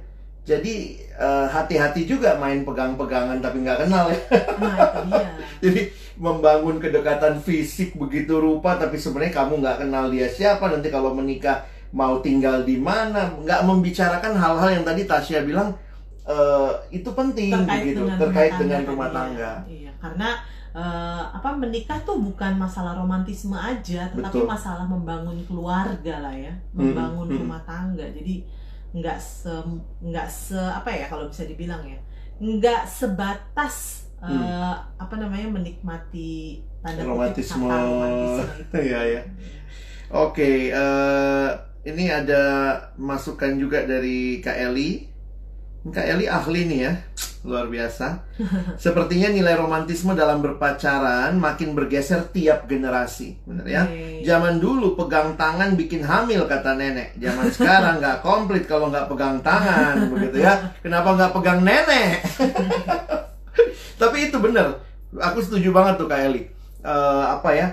[0.41, 4.19] Jadi eh, hati-hati juga main pegang-pegangan tapi nggak kenal ya.
[4.57, 5.25] nah dia
[5.63, 5.81] Jadi
[6.17, 11.65] membangun kedekatan fisik begitu rupa tapi sebenarnya kamu nggak kenal dia siapa nanti kalau menikah
[11.91, 15.75] mau tinggal di mana nggak membicarakan hal-hal yang tadi Tasya bilang
[16.25, 19.15] eh, itu penting terkait begitu dengan terkait rumah dengan tangga rumah ya.
[19.15, 19.51] tangga.
[19.67, 20.29] Iya, karena
[20.71, 24.47] eh, apa menikah tuh bukan masalah romantisme aja, tetapi Betul.
[24.47, 27.39] masalah membangun keluarga lah ya, Hmm, membangun hmm.
[27.45, 28.05] rumah tangga.
[28.07, 28.45] Jadi
[28.91, 29.49] nggak se
[30.03, 31.99] nggak se apa ya kalau bisa dibilang ya,
[32.41, 33.75] nggak sebatas
[34.23, 37.67] eh, apa namanya menikmati tanda Romantisme.
[37.67, 38.77] kata romantisme itu.
[38.77, 39.21] Iya, iya.
[40.11, 41.49] Oke, eh,
[41.87, 42.43] ini ada
[42.99, 45.10] masukan juga dari Kak Eli.
[45.81, 46.93] Kak Eli ahli nih ya,
[47.41, 48.21] luar biasa.
[48.77, 53.83] Sepertinya nilai romantisme dalam berpacaran makin bergeser tiap generasi, bener ya?
[53.89, 54.21] Oke.
[54.21, 57.17] Zaman dulu pegang tangan bikin hamil kata nenek.
[57.17, 60.69] Zaman sekarang nggak komplit kalau nggak pegang tangan, begitu ya?
[60.85, 62.21] Kenapa nggak pegang nenek?
[64.01, 64.77] Tapi itu bener.
[65.17, 66.45] Aku setuju banget tuh Kak Eli.
[66.85, 67.67] Eh, apa ya?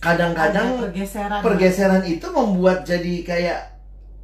[0.00, 3.60] Kadang-kadang Ada pergeseran pergeseran itu membuat jadi kayak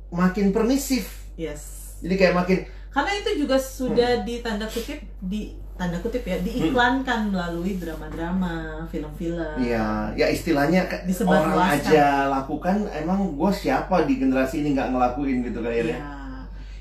[0.09, 1.29] makin permisif.
[1.37, 2.59] yes Jadi kayak makin
[2.97, 9.61] karena itu juga sudah di tanda kutip di tanda kutip ya diiklankan melalui drama-drama film-film.
[9.61, 10.89] Ya ya istilahnya
[11.29, 16.01] orang aja lakukan emang gue siapa di generasi ini nggak ngelakuin gitu kayaknya.
[16.01, 16.17] ya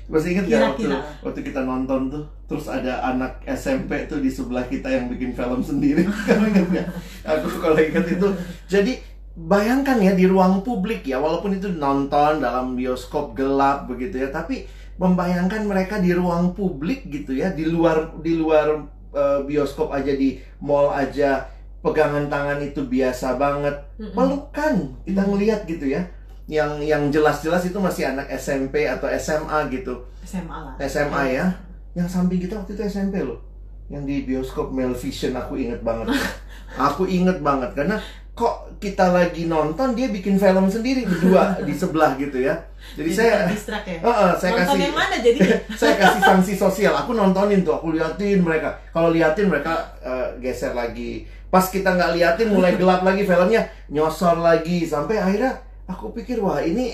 [0.06, 0.86] Masih inget gak waktu,
[1.18, 5.58] waktu kita nonton tuh Terus ada anak SMP tuh di sebelah kita yang bikin film
[5.58, 6.06] sendiri.
[6.30, 6.88] Kamu inget gak?
[7.26, 8.28] Aku kalau inget itu.
[8.70, 9.02] Jadi
[9.34, 14.64] bayangkan ya di ruang publik ya Walaupun itu nonton dalam bioskop gelap begitu ya Tapi
[14.96, 20.40] membayangkan mereka di ruang publik gitu ya Di luar di luar eh, bioskop aja di
[20.60, 21.56] mall aja
[21.86, 23.78] Pegangan tangan itu biasa banget.
[23.94, 26.02] Pelukan kita ngelihat gitu ya.
[26.50, 30.02] Yang yang jelas-jelas itu masih anak SMP atau SMA gitu.
[30.26, 30.74] SMA lah.
[30.82, 31.46] SMA ya.
[31.94, 33.38] Yang samping kita waktu itu SMP loh.
[33.86, 36.10] Yang di bioskop Melvision aku inget banget.
[36.90, 38.02] Aku inget banget karena
[38.36, 42.52] kok kita lagi nonton dia bikin film sendiri berdua di sebelah gitu ya.
[42.92, 44.04] Jadi saya distrak ya?
[44.04, 45.38] Heeh, saya nonton kasih yang mana jadi?
[45.80, 46.92] saya kasih sanksi sosial.
[47.00, 48.76] Aku nontonin tuh aku liatin mereka.
[48.92, 51.24] Kalau liatin mereka eh, geser lagi.
[51.48, 54.84] Pas kita nggak liatin mulai gelap lagi filmnya nyosor lagi.
[54.84, 55.56] Sampai akhirnya
[55.88, 56.92] aku pikir wah ini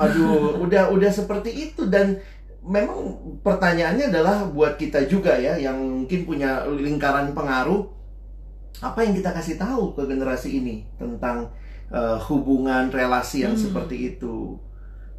[0.00, 1.84] aduh udah udah seperti itu.
[1.84, 2.16] Dan
[2.64, 7.97] memang pertanyaannya adalah buat kita juga ya yang mungkin punya lingkaran pengaruh
[8.80, 11.50] apa yang kita kasih tahu ke generasi ini tentang
[11.90, 13.64] eh, hubungan relasi yang Hmm.
[13.64, 14.58] seperti itu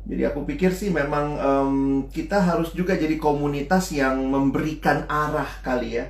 [0.09, 1.73] jadi aku pikir sih memang em,
[2.09, 6.05] kita harus juga jadi komunitas yang memberikan arah kali ya.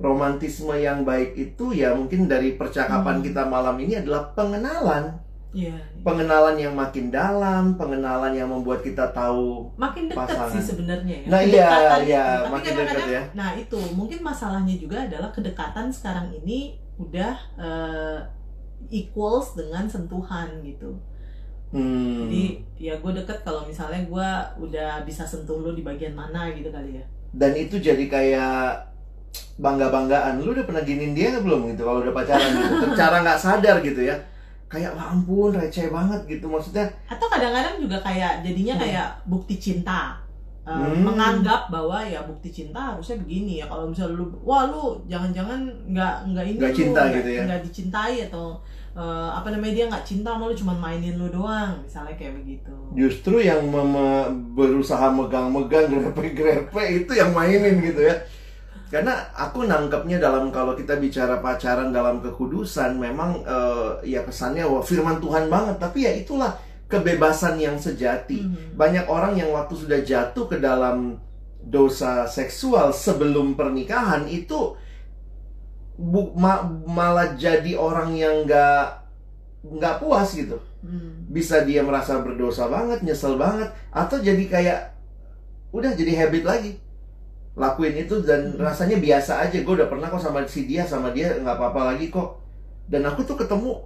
[0.00, 3.24] Romantisme yang baik itu ya mungkin dari percakapan Hmm.
[3.26, 5.18] kita malam ini adalah pengenalan.
[5.50, 5.74] Iya.
[6.06, 10.52] Pengenalan yang makin dalam, pengenalan yang membuat kita tahu makin dekat Pasangan.
[10.54, 11.28] sih sebenarnya ya.
[11.28, 12.50] Nah, iya, Kedekatan iya, itu.
[12.54, 13.22] Makin dekat ya.
[13.34, 18.18] Nah itu mungkin masalahnya juga adalah kedekatan sekarang ini udah eh,
[18.90, 20.94] equals dengan sentuhan gitu.
[21.70, 22.44] hmm, Jadi
[22.78, 24.28] ya gue deket kalau misalnya gue
[24.66, 27.04] udah bisa sentuh lo di bagian mana gitu kali ya.
[27.30, 28.86] dan itu jadi kayak
[29.56, 30.40] bangga-banggaan.
[30.42, 32.74] Lu udah pernah giniin dia belum gitu kalau udah pacaran gitu.
[32.94, 34.16] Secara nggak sadar gitu ya.
[34.70, 36.86] Kayak wah ampun receh banget gitu maksudnya.
[37.04, 38.82] Atau kadang-kadang juga kayak jadinya Hmm.
[38.86, 40.14] kayak bukti cinta.
[40.60, 41.02] Eh, Hmm.
[41.02, 45.56] menganggap bahwa ya bukti cinta harusnya begini ya kalau misalnya lu wah lu jangan-jangan
[45.88, 47.42] nggak nggak ini Nggak lu, cinta nggak- gitu ya.
[47.42, 48.46] nggak dicintai atau
[48.92, 52.74] eh, apa namanya dia nggak cinta sama lu cuma mainin lu doang misalnya kayak begitu
[52.92, 58.14] Justru yang mem- berusaha megang-megang grepe-grepe itu yang mainin gitu ya.
[58.90, 64.82] Karena aku nangkepnya dalam kalau kita bicara pacaran dalam kekudusan memang eh, ya kesannya wah
[64.82, 66.58] firman Tuhan banget tapi ya itulah
[66.90, 68.42] kebebasan yang sejati.
[68.42, 68.74] Mhm.
[68.74, 71.22] Banyak orang yang waktu sudah jatuh ke dalam
[71.62, 74.74] dosa seksual sebelum pernikahan itu
[75.94, 78.84] bu- ma- malah jadi orang yang nggak
[79.60, 81.28] nggak puas gitu Hmm.
[81.28, 84.80] bisa dia merasa berdosa banget, nyesel banget, atau jadi kayak
[85.76, 86.72] udah jadi habit lagi
[87.54, 88.62] lakuin itu dan Hmm.
[88.62, 89.58] rasanya biasa aja.
[89.60, 92.38] Gue udah pernah kok sama si dia, sama dia nggak apa-apa lagi kok.
[92.86, 93.78] Dan aku tuh ketemu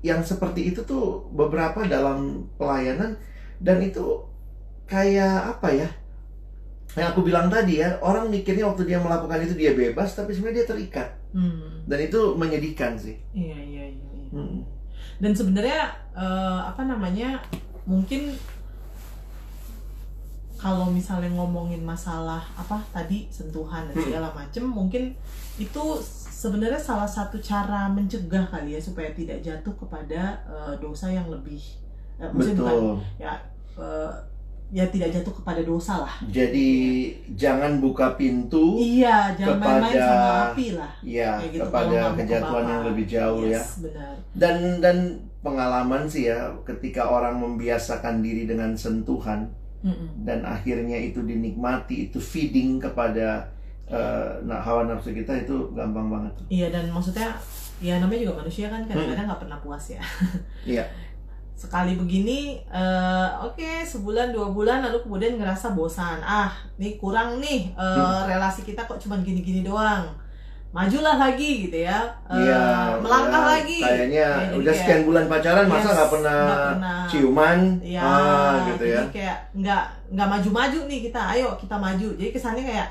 [0.00, 3.18] yang seperti itu tuh beberapa dalam pelayanan
[3.58, 4.22] dan itu
[4.84, 5.88] kayak apa ya?
[6.94, 10.62] Yang aku bilang tadi ya, orang mikirnya waktu dia melakukan itu dia bebas, tapi sebenarnya
[10.62, 11.84] dia terikat Hmm.
[11.84, 13.20] dan itu menyedihkan sih.
[13.36, 14.28] iya iya iya iya.
[14.32, 14.64] Hmm.
[15.18, 15.82] dan sebenarnya
[16.16, 17.36] eh, apa namanya
[17.84, 18.32] mungkin
[20.58, 24.04] kalau misalnya ngomongin masalah apa tadi sentuhan dan Hmm.
[24.04, 25.14] segala macem mungkin
[25.56, 25.82] itu
[26.28, 31.62] sebenarnya salah satu cara mencegah kali ya supaya tidak jatuh kepada eh, dosa yang lebih
[32.16, 32.96] eh, maksudnya bukan Betul.
[33.16, 33.32] ya
[33.76, 34.12] eh,
[34.68, 36.68] ya tidak jatuh kepada dosa lah Jadi
[37.32, 42.64] jangan buka pintu iya jangan main-main kepada- sama api lah ya kayak gitu kepada kejatuhan
[42.68, 43.56] yang lebih jauh ya.
[43.56, 44.96] Yes, benar Dan dan
[45.38, 49.48] pengalaman sih ya ketika orang membiasakan diri dengan sentuhan
[50.26, 53.46] Dan akhirnya itu dinikmati itu feeding kepada
[54.44, 56.34] nah, hawa nafsu kita itu gampang banget.
[56.50, 57.32] Iya dan maksudnya
[57.78, 60.02] ya namanya juga manusia kan kadang-kadang nggak pernah puas ya.
[60.66, 60.84] Iya.
[61.58, 66.22] Sekali begini, eh, oke sebulan dua bulan lalu kemudian ngerasa bosan.
[66.22, 68.30] Ah, nih kurang nih eh, Hmm.
[68.30, 70.06] relasi kita kok cuman gini-gini doang.
[70.68, 75.64] Majulah lagi gitu ya Iya, melangkah ya, lagi Kayaknya Ya, udah kayak- sekian bulan pacaran
[75.64, 77.00] masa Yes, nggak pernah, pernah.
[77.08, 79.02] ciuman, ya ah gitu jadi ya.
[79.10, 82.88] kayak nggak nggak maju-maju nih kita ayo kita maju jadi kesannya kayak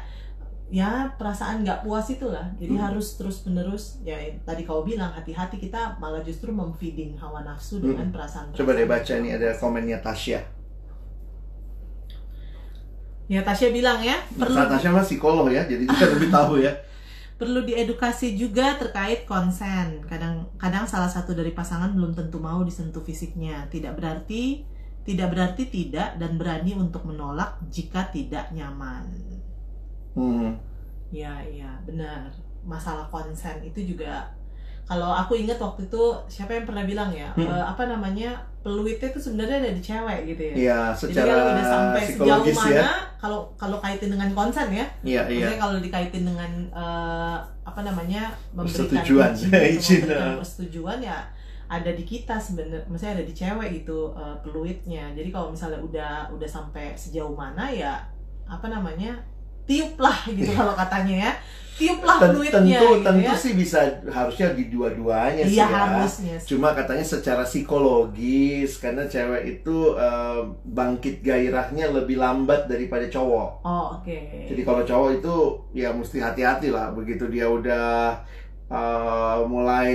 [0.68, 2.84] ya perasaan nggak puas itulah jadi Hmm.
[2.84, 8.10] harus terus menerus ya tadi kau bilang hati-hati kita malah justru memfeeding hawa nafsu dengan
[8.10, 8.58] perasaan Hmm.
[8.58, 10.42] Coba deh baca nih ada komennya Tasya.
[13.28, 16.72] ya Tasya bilang ya perlu Tasya mah psikolog ya, jadi dia lebih tahu ya.
[17.38, 20.02] perlu diedukasi juga terkait konsen.
[20.10, 23.70] Kadang-kadang salah satu dari pasangan belum tentu mau disentuh fisiknya.
[23.70, 24.66] Tidak berarti
[25.08, 29.08] tidak berarti tidak dan berani untuk menolak jika tidak nyaman.
[30.20, 30.60] Hmm.
[31.08, 32.28] Ya, iya, benar.
[32.68, 34.28] Masalah konsen itu juga
[34.88, 37.44] kalau aku ingat waktu itu siapa yang pernah bilang ya, Hmm.
[37.46, 38.32] eh, apa namanya?
[38.58, 40.54] peluitnya itu sebenarnya ada di cewek gitu ya.
[40.54, 42.90] Iya, Jadi secara kalau udah sampai sejauh psikologis mana, ya.
[43.16, 45.24] kalau kalau kaitin dengan konsen ya, Iya, iya.
[45.24, 49.32] Maksudnya kalau dikaitin dengan eh, apa namanya memberikan Persetujuan.
[49.72, 50.36] izin eh.
[50.36, 51.20] persetujuan ya
[51.68, 55.16] ada di kita sebenarnya, maksudnya ada di cewek gitu eh, peluitnya.
[55.16, 58.04] Jadi kalau misalnya udah udah sampai sejauh mana ya
[58.52, 59.16] apa namanya
[59.68, 61.32] tiup lah gitu kalau katanya ya
[61.78, 63.36] tiup lah Ten- peluitnya tentu gitu tentu ya.
[63.38, 65.70] sih bisa harusnya di dua-duanya sih Iya ya.
[65.70, 66.36] harusnya.
[66.42, 66.48] sih.
[66.50, 73.50] Cuma katanya secara psikologis karena cewek itu eh, bangkit gairahnya lebih lambat daripada cowok.
[73.62, 74.18] Oh oke.
[74.50, 75.36] Jadi kalau cowok itu
[75.74, 78.18] ya mesti hati-hati lah begitu dia udah
[78.68, 79.94] eh, mulai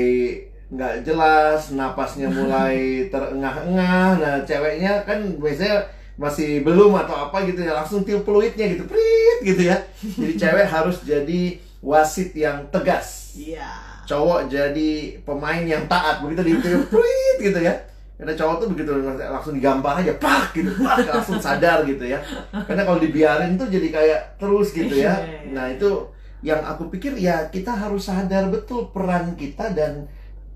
[0.71, 2.77] nggak jelas, napasnya mulai
[3.13, 4.09] terengah-engah.
[4.17, 5.85] Nah, ceweknya kan biasanya
[6.21, 9.77] masih belum atau apa gitu ya langsung tiup peluitnya gitu, prit gitu ya.
[10.01, 13.33] Jadi cewek harus jadi wasit yang tegas.
[13.35, 13.67] Iya.
[14.05, 17.75] Cowok jadi pemain yang taat begitu ditiup prit gitu ya.
[18.21, 22.23] Karena cowok tuh begitu langsung digampar aja, pak gitu, pak langsung sadar gitu ya.
[22.55, 25.19] Karena kalau dibiarin tuh jadi kayak terus gitu ya.
[25.19, 25.51] Iya.
[25.51, 26.07] Nah itu
[26.43, 30.07] yang aku pikir ya kita harus sadar betul peran kita dan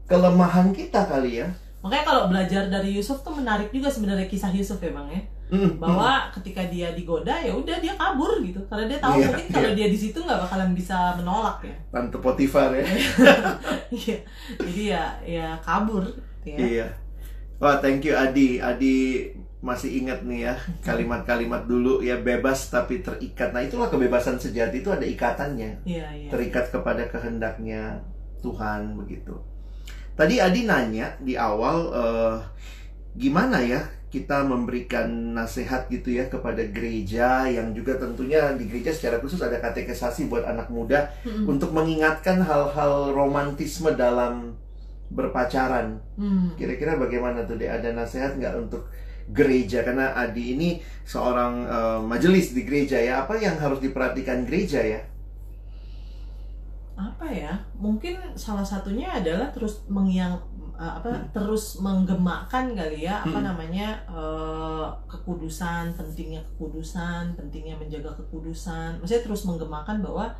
[0.06, 1.50] kelemahan kita kali ya.
[1.82, 5.22] Makanya kalau belajar dari Yusuf tuh menarik juga sebenarnya kisah Yusuf ya bang ya.
[5.46, 9.46] Mm, bahwa ketika dia digoda ya udah dia kabur gitu karena dia tahu Iya, mungkin
[9.54, 9.78] kalau iya.
[9.78, 11.76] dia di situ nggak bakalan bisa menolak ya.
[11.94, 12.82] Tante Potifar ya.
[14.02, 14.16] iya
[14.58, 16.02] jadi ya ya kabur
[16.42, 16.86] ya Iya.
[17.56, 18.60] Wah, thank you Adi.
[18.60, 19.30] Adi
[19.64, 20.54] masih ingat nih ya
[20.84, 23.50] kalimat-kalimat dulu ya bebas tapi terikat.
[23.50, 25.80] Nah, itulah kebebasan sejati itu ada ikatannya.
[25.88, 27.96] iya iya Terikat kepada kehendaknya
[28.42, 29.32] Tuhan begitu.
[30.12, 32.36] Tadi Adi nanya di awal eh,
[33.16, 39.18] gimana ya kita memberikan nasihat gitu ya kepada gereja yang juga tentunya di gereja secara
[39.18, 41.50] khusus ada katekesasi buat anak muda Mm-mm.
[41.50, 44.54] untuk mengingatkan hal-hal romantisme dalam
[45.10, 46.02] berpacaran.
[46.18, 46.54] Hmm.
[46.58, 47.70] Kira-kira bagaimana tuh deh?
[47.70, 48.90] Ada nasihat nggak untuk
[49.30, 49.86] gereja?
[49.86, 50.68] Karena Adi ini
[51.06, 53.22] seorang eh, majelis di gereja ya.
[53.22, 55.00] Apa yang harus diperhatikan gereja ya?
[56.96, 60.40] apa ya mungkin salah satunya adalah terus mengiang
[60.76, 63.46] eh, apa terus menggemakkan kali ya apa Hmm.
[63.48, 69.00] namanya eh, kekudusan pentingnya kekudusan pentingnya menjaga kekudusan.
[69.00, 70.32] Maksudnya terus menggemakkan bahwa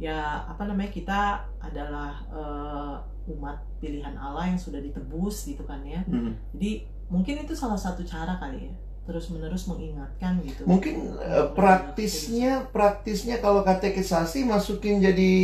[0.00, 1.20] ya apa namanya kita
[1.60, 2.96] adalah eh,
[3.32, 6.02] umat pilihan Allah yang sudah ditebus gitu kan ya.
[6.10, 6.34] Hmm.
[6.56, 10.62] jadi mungkin itu salah satu cara kali ya terus menerus mengingatkan gitu.
[10.62, 15.34] Mungkin eh, praktisnya, praktisnya kalau katekisasi masukin jadi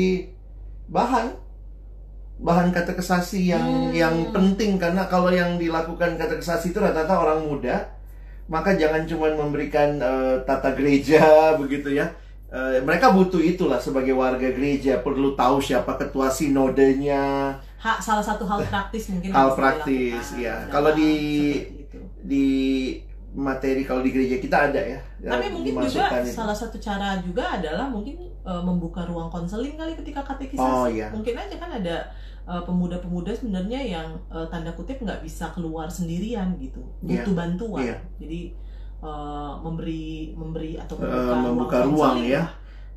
[0.88, 1.34] bahan
[2.38, 3.90] bahan katekisasi yang Hmm.
[3.92, 4.78] yang penting.
[4.78, 7.98] Karena kalau yang dilakukan katekisasi itu rata-rata orang muda
[8.48, 11.20] maka jangan cuma memberikan eh, tata gereja
[11.60, 12.08] begitu ya.
[12.48, 15.04] Eh, mereka butuh itulah sebagai warga gereja.
[15.04, 17.52] Perlu tahu siapa ketua sinodenya.
[17.76, 20.64] Hak salah satu hal praktis mungkin Hal praktis, ya.
[20.66, 21.68] Kalau di-
[22.18, 22.46] di
[23.38, 26.34] materi kalau di gereja kita ada ya Tapi ya, mungkin juga itu.
[26.34, 30.58] salah satu cara juga adalah mungkin eh, membuka ruang konseling kali ketika katekisasi.
[30.58, 31.06] Oh, iya.
[31.14, 31.96] Mungkin aja kan ada
[32.44, 37.22] eh, pemuda-pemuda sebenarnya yang eh, tanda kutip nggak bisa keluar sendirian gitu, Iya.
[37.22, 37.82] butuh bantuan.
[37.86, 37.96] Iya.
[38.18, 38.40] Jadi
[38.98, 42.44] eh, memberi memberi atau membuka, membuka ruang, ruang, ya.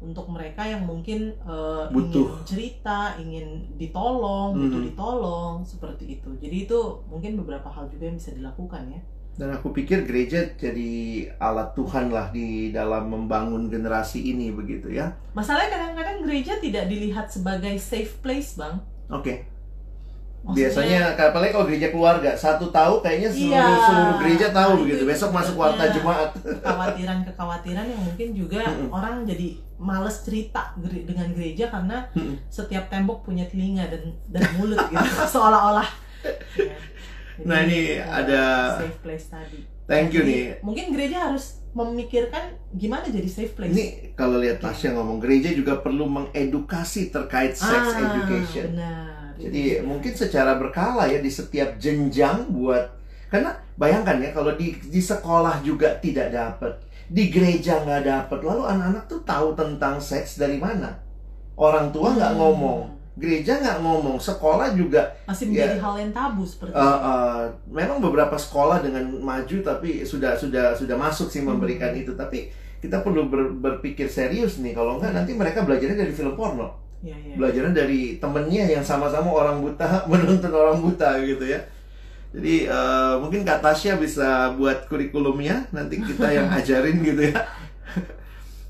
[0.02, 2.26] untuk mereka yang mungkin eh, Butuh.
[2.34, 4.88] ingin cerita, ingin ditolong, butuh Mhm.
[4.90, 6.30] ditolong seperti itu.
[6.42, 9.02] Jadi itu mungkin beberapa hal juga yang bisa dilakukan ya.
[9.42, 10.92] Dan aku pikir gereja jadi
[11.36, 15.18] alat Tuhan lah di dalam membangun generasi ini begitu ya.
[15.34, 18.86] Masalahnya kadang-kadang gereja tidak dilihat sebagai safe place, Bang.
[19.10, 19.50] Oke.
[20.42, 23.82] Maksudnya- Biasanya apalagi kalau gereja keluarga, satu tahu kayaknya seluruh Iya.
[23.82, 25.04] seluruh gereja tahu Nah, itu begitu.
[25.06, 26.30] Besok masuk warta jemaat.
[26.38, 32.06] kekhawatiran-kekhawatiran yang mungkin juga orang jadi males cerita dengan gereja karena
[32.48, 35.02] setiap tembok punya telinga dan dan mulut gitu
[35.34, 35.90] seolah-olah.
[36.58, 36.78] Ya.
[37.44, 39.60] Nah, ini eh, ada- safe place tadi.
[39.86, 40.44] Thank you Jadi, nih.
[40.62, 43.72] Mungkin gereja harus memikirkan gimana jadi safe place.
[43.72, 48.76] Ini kalau lihat Tasya ngomong gereja juga perlu mengedukasi terkait sex Ah, education.
[48.76, 49.36] Benar.
[49.36, 52.94] Jadi mungkin secara berkala ya di setiap jenjang buat
[53.28, 56.78] karena bayangkan ya kalau di di sekolah juga tidak dapat,
[57.08, 61.00] di gereja nggak dapat, lalu anak-anak tuh tahu tentang seks dari mana?
[61.56, 62.40] Orang tua nggak Hmm.
[62.40, 62.82] ngomong,
[63.22, 65.84] gereja nggak ngomong, sekolah juga masih menjadi Ya.
[65.86, 66.98] hal yang tabu seperti Uh, itu.
[67.06, 72.02] uh, memang beberapa sekolah dengan maju tapi sudah sudah sudah masuk sih memberikan Hmm.
[72.02, 72.50] itu tapi
[72.82, 77.14] kita perlu ber- berpikir serius nih kalau enggak nanti mereka belajarnya dari film porno Iya,
[77.16, 77.34] iya.
[77.34, 81.62] belajarnya dari temennya yang sama-sama orang buta menuntun orang buta gitu ya
[82.32, 87.42] jadi uh, mungkin Kak Tasya bisa buat kurikulumnya nanti kita yang ajarin gitu ya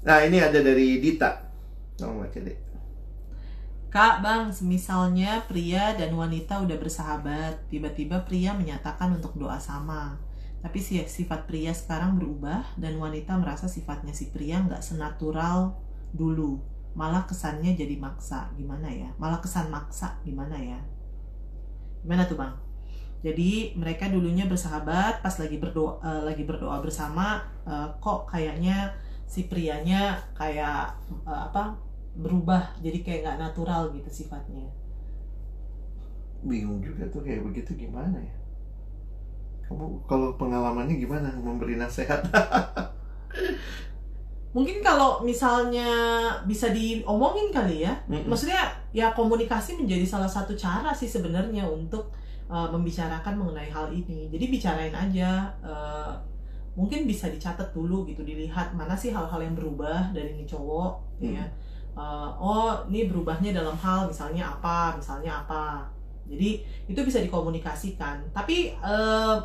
[0.02, 1.30] nah ini ada dari Dita
[2.02, 2.58] oh, baca deh.
[3.92, 10.16] Kak, Bang, misalnya pria dan wanita udah bersahabat, tiba-tiba pria menyatakan untuk doa sama.
[10.64, 15.76] Tapi si- sifat pria sekarang berubah dan wanita merasa sifatnya si pria nggak senatural
[16.16, 16.64] dulu.
[16.96, 18.48] Malah kesannya jadi maksa.
[18.56, 19.12] Gimana ya?
[19.20, 20.16] Malah kesan maksa.
[20.24, 20.80] Gimana ya?
[22.00, 22.56] Gimana tuh, Bang?
[23.28, 28.96] Jadi mereka dulunya bersahabat, pas lagi berdoa eh, lagi berdoa bersama, eh, kok kayaknya
[29.28, 30.96] si prianya kayak
[31.28, 34.68] eh, apa berubah jadi kayak nggak natural gitu sifatnya.
[36.42, 38.36] bingung juga tuh kayak begitu gimana ya
[39.70, 42.22] kamu kalau pengalamannya gimana memberi nasihat
[44.52, 45.88] Mungkin kalau misalnya
[46.44, 48.28] bisa diomongin kali ya, Mm-mm.
[48.28, 52.12] maksudnya ya komunikasi menjadi salah satu cara sih sebenarnya untuk
[52.52, 54.28] uh, membicarakan mengenai hal ini.
[54.28, 56.12] Jadi bicarain aja, uh,
[56.76, 60.94] mungkin bisa dicatat dulu gitu, dilihat mana sih hal-hal yang berubah dari ini cowok,
[61.24, 61.32] Hmm.
[61.40, 61.46] ya.
[61.92, 65.84] Uh, oh, ini berubahnya dalam hal misalnya apa, misalnya apa.
[66.26, 68.24] Jadi itu bisa dikomunikasikan.
[68.32, 69.36] Tapi uh,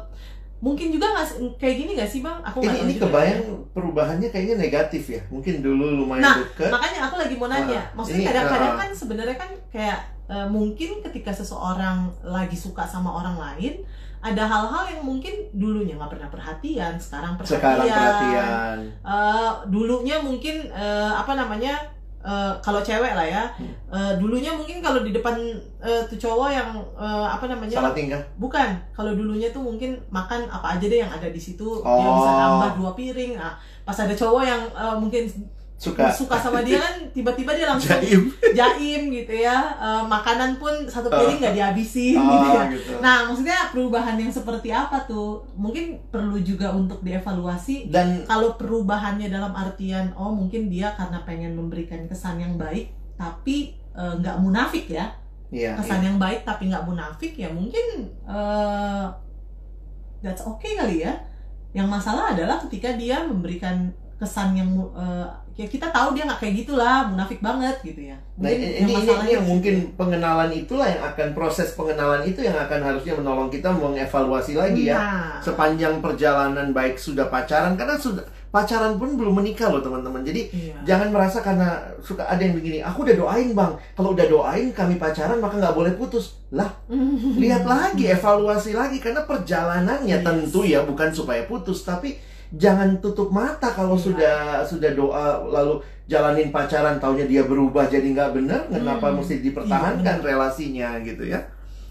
[0.56, 2.38] mungkin juga nggak s- kayak gini nggak sih bang?
[2.40, 3.02] Aku ini ini juga ya.
[3.04, 3.42] kebayang
[3.76, 8.00] perubahannya kayaknya negatif ya mungkin dulu lumayan Nah, deket makanya aku lagi mau nanya Wah,
[8.00, 13.36] maksudnya kadang-kadang uh, kan sebenarnya kan kayak eh, mungkin ketika seseorang lagi suka sama orang
[13.36, 13.84] lain
[14.24, 20.56] ada hal-hal yang mungkin dulunya nggak pernah perhatian sekarang perhatian, sekarang perhatian Eh, dulunya mungkin
[20.66, 21.76] eh, apa namanya
[22.26, 23.44] eh, kalau cewek lah ya.
[23.86, 25.38] Eh, dulunya mungkin kalau di depan
[25.78, 27.78] eh, tuh cowok yang eh, apa namanya?
[27.78, 28.18] Salah tingkah?
[28.36, 31.80] Bukan, kalau dulunya tuh mungkin makan apa aja deh yang ada di situ.
[31.80, 32.18] Dia Oh.
[32.18, 33.38] bisa nambah dua piring.
[33.38, 33.54] Nah,
[33.86, 35.22] pas ada cowok yang eh, mungkin
[35.76, 39.76] suka suka sama dia kan tiba-tiba dia langsung jaim jaim gitu ya.
[39.76, 42.64] Eh, makanan pun satu piring nggak dihabisin gitu oh ya.
[42.72, 45.44] gitu Nah, maksudnya perubahan yang seperti apa tuh?
[45.52, 47.92] Mungkin perlu juga untuk dievaluasi.
[47.92, 53.76] dan Kalau perubahannya dalam artian oh mungkin dia karena pengen memberikan kesan yang baik tapi
[53.96, 55.12] eh, nggak munafik ya
[55.48, 59.06] iya kesan yang baik tapi nggak munafik ya mungkin eh,
[60.20, 61.16] that's okay kali ya
[61.72, 66.54] yang masalah adalah ketika dia memberikan kesan yang eh, ya kita tahu dia nggak kayak
[66.62, 69.96] gitulah munafik banget gitu ya Nah, ini, yang ini, ini yang mungkin situ.
[69.96, 75.00] pengenalan itulah yang akan proses pengenalan itu yang akan harusnya menolong kita mengevaluasi lagi ya
[75.00, 78.20] Nah, sepanjang perjalanan baik sudah pacaran karena sudah
[78.52, 80.76] pacaran pun belum menikah loh teman-teman jadi iya.
[80.84, 84.96] jangan merasa karena suka ada yang begini aku udah doain bang kalau udah doain kami
[84.96, 86.68] pacaran maka nggak boleh putus lah
[87.42, 90.24] lihat lagi evaluasi lagi karena perjalanannya Yes.
[90.24, 92.16] tentu ya bukan supaya putus tapi
[92.52, 94.04] jangan tutup mata kalau Iya.
[94.04, 99.18] sudah sudah doa lalu jalanin pacaran taunya dia berubah jadi nggak benar kenapa Hmm.
[99.18, 100.24] mesti Iya, dipertahankan benar.
[100.24, 101.42] relasinya gitu ya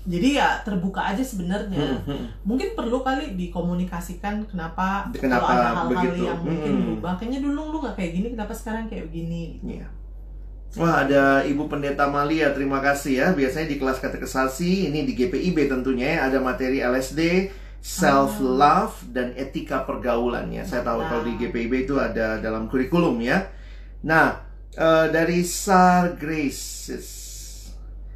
[0.06, 2.26] jadi ya terbuka aja sebenarnya Hmm, hmm.
[2.44, 6.22] mungkin perlu kali dikomunikasikan kenapa, Kenapa kalau ada hal-hal begitu?
[6.24, 6.86] yang mungkin Mm-mm.
[6.94, 9.88] berubah kayaknya dulu lu nggak kayak gini kenapa sekarang kayak begini Iya.
[10.76, 13.28] Wah ada Ibu Pendeta Malia, terima kasih ya.
[13.32, 17.48] Biasanya di kelas katekesasi, ini di GPIB tentunya ya, ada materi LSD,
[17.86, 20.66] self love dan etika pergaulannya.
[20.66, 23.46] Saya tahu kalau di GPIB itu ada dalam kurikulum ya.
[24.02, 24.42] Nah
[24.74, 26.90] eh, dari Sar Grace,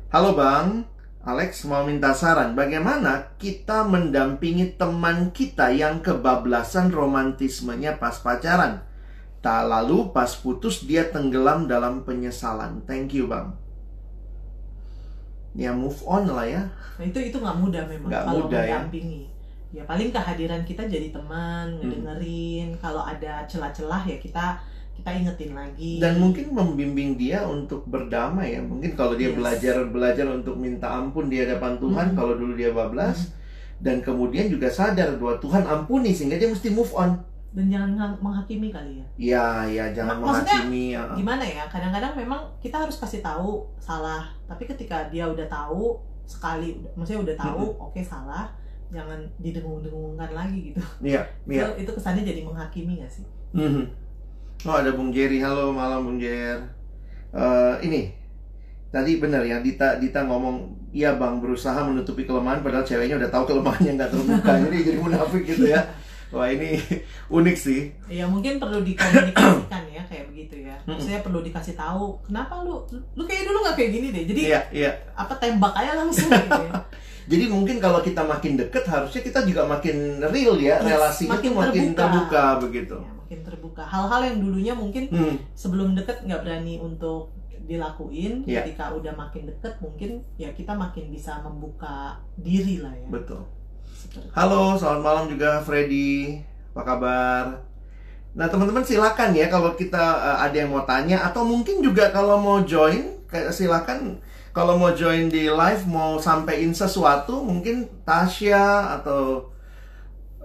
[0.10, 0.90] halo Bang,
[1.22, 8.82] Alex mau minta saran bagaimana kita mendampingi teman kita yang kebablasan romantismenya pas pacaran.
[9.40, 12.84] Tak lalu pas putus dia tenggelam dalam penyesalan.
[12.90, 13.56] Thank you bang.
[15.56, 16.68] Ya move on lah ya.
[17.00, 19.22] Nah itu itu nggak mudah memang Nggak kalau mudah, mendampingi.
[19.24, 19.39] Ya.
[19.86, 21.80] Paling kehadiran kita jadi teman, Hmm.
[21.80, 22.74] ngedengerin.
[22.76, 24.58] Kalau ada celah-celah ya kita
[24.94, 25.96] kita ingetin lagi.
[25.98, 28.62] Dan mungkin membimbing dia untuk berdamai ya.
[28.62, 29.38] Mungkin kalau dia Yes.
[29.38, 32.08] belajar belajar untuk minta ampun di hadapan Tuhan.
[32.12, 32.18] Hmm.
[32.18, 33.32] Kalau dulu dia bablas.
[33.80, 37.16] Dan kemudian juga sadar bahwa Tuhan ampuni sehingga dia mesti move on.
[37.50, 39.06] dan jangan menghakimi kali ya.
[39.18, 40.94] Ya ya jangan Ma- maksudnya menghakimi.
[40.94, 41.02] ya.
[41.18, 41.64] Gimana ya?
[41.66, 44.30] Kadang-kadang memang kita harus kasih tahu salah.
[44.46, 45.98] Tapi ketika dia udah tahu
[46.30, 48.54] sekali, maksudnya udah tahu, oke salah.
[48.90, 51.64] Jangan didengung-dengungkan lagi gitu Iya, iya.
[51.64, 53.84] itu, itu kesannya jadi menghakimi gak sih Mhm.
[54.62, 56.60] Oh ada Bung Jerry, halo malam Bung Jer.
[57.30, 58.12] Eh, ini
[58.90, 63.46] tadi benar ya Dita Dita ngomong iya bang berusaha menutupi kelemahan padahal ceweknya udah tahu
[63.48, 65.82] kelemahannya nggak terbuka jadi jadi munafik gitu ya.
[66.30, 66.78] Wah ini
[67.32, 67.90] unik sih.
[68.06, 73.24] ya mungkin perlu dikomunikasikan ya kayak begitu ya maksudnya perlu dikasih tahu kenapa lu lu
[73.24, 74.92] kayak dulu nggak kayak gini deh jadi Iya iya.
[75.14, 76.74] apa tembak aja langsung gitu ya
[77.30, 81.46] Jadi mungkin kalau kita makin deket harusnya kita juga makin real ya Yes, relasinya makin
[81.48, 82.02] tuh makin terbuka.
[82.02, 82.98] terbuka, begitu.
[82.98, 87.30] Ya, makin terbuka hal-hal yang dulunya mungkin Hmm, sebelum deket nggak berani untuk
[87.64, 88.66] dilakuin Iya.
[88.66, 93.46] ketika udah makin deket mungkin ya kita makin bisa membuka diri lah ya betul.
[94.32, 96.40] Halo, selamat malam juga Freddy.
[96.72, 97.44] Apa kabar?
[98.32, 102.40] Nah, teman-teman silakan ya kalau kita eh, ada yang mau tanya atau mungkin juga kalau
[102.40, 103.20] mau join,
[103.52, 104.24] silakan
[104.56, 109.52] kalau mau join di live mau sampein sesuatu, mungkin Tasya atau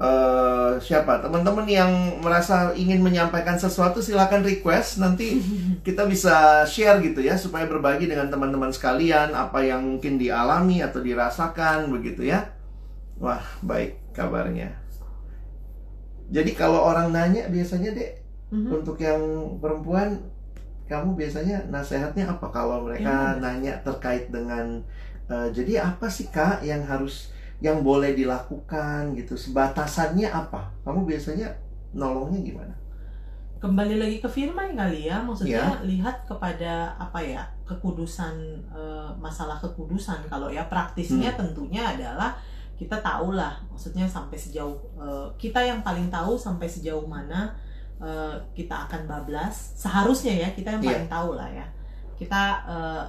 [0.03, 5.39] eh, siapa teman-teman yang merasa ingin menyampaikan sesuatu silakan request nanti
[5.87, 10.99] kita bisa share gitu ya supaya berbagi dengan teman-teman sekalian apa yang mungkin dialami atau
[10.99, 12.54] dirasakan begitu ya.
[13.25, 14.69] Wah, baik kabarnya.
[16.29, 18.21] Jadi kalau orang nanya biasanya dek
[18.53, 18.69] Mhm.
[18.71, 19.21] untuk yang
[19.59, 20.21] perempuan
[20.85, 23.41] kamu biasanya nasehatnya apa kalau mereka Gimana?
[23.41, 24.85] nanya terkait dengan
[25.25, 30.69] eh, jadi apa sih kak yang harus yang boleh dilakukan gitu sebatasannya apa?
[30.85, 31.49] Kamu biasanya
[31.93, 32.75] nolongnya gimana?
[33.57, 35.89] kembali lagi ke firman kali ya maksudnya Iya.
[35.89, 38.37] lihat kepada apa ya kekudusan
[38.69, 41.41] eh, masalah kekudusan kalau ya praktisnya Hmm.
[41.49, 42.37] tentunya adalah
[42.75, 47.55] kita tahu lah maksudnya sampai sejauh eh, kita yang paling tahu sampai sejauh mana
[48.03, 49.79] eh, kita akan bablas.
[49.79, 50.91] Seharusnya ya kita yang Iya.
[50.91, 51.67] paling tahu lah ya.
[52.19, 53.05] Kita eh,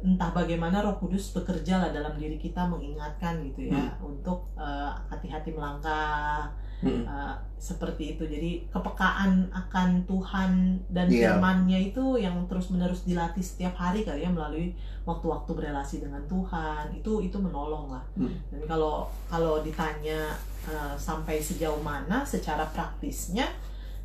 [0.00, 5.52] entah bagaimana Roh Kudus bekerja lah dalam diri kita mengingatkan gitu ya untuk eh, hati-hati
[5.52, 6.48] melangkah
[6.80, 7.04] Hmm.
[7.04, 11.36] Uh, seperti itu jadi kepekaan akan Tuhan dan Iya.
[11.36, 14.72] firman-Nya itu yang terus menerus dilatih setiap hari kali ya melalui
[15.04, 18.32] waktu-waktu berelasi dengan Tuhan itu itu menolong lah Hmm.
[18.48, 20.32] dan kalau kalau ditanya
[20.64, 23.44] uh, sampai sejauh mana secara praktisnya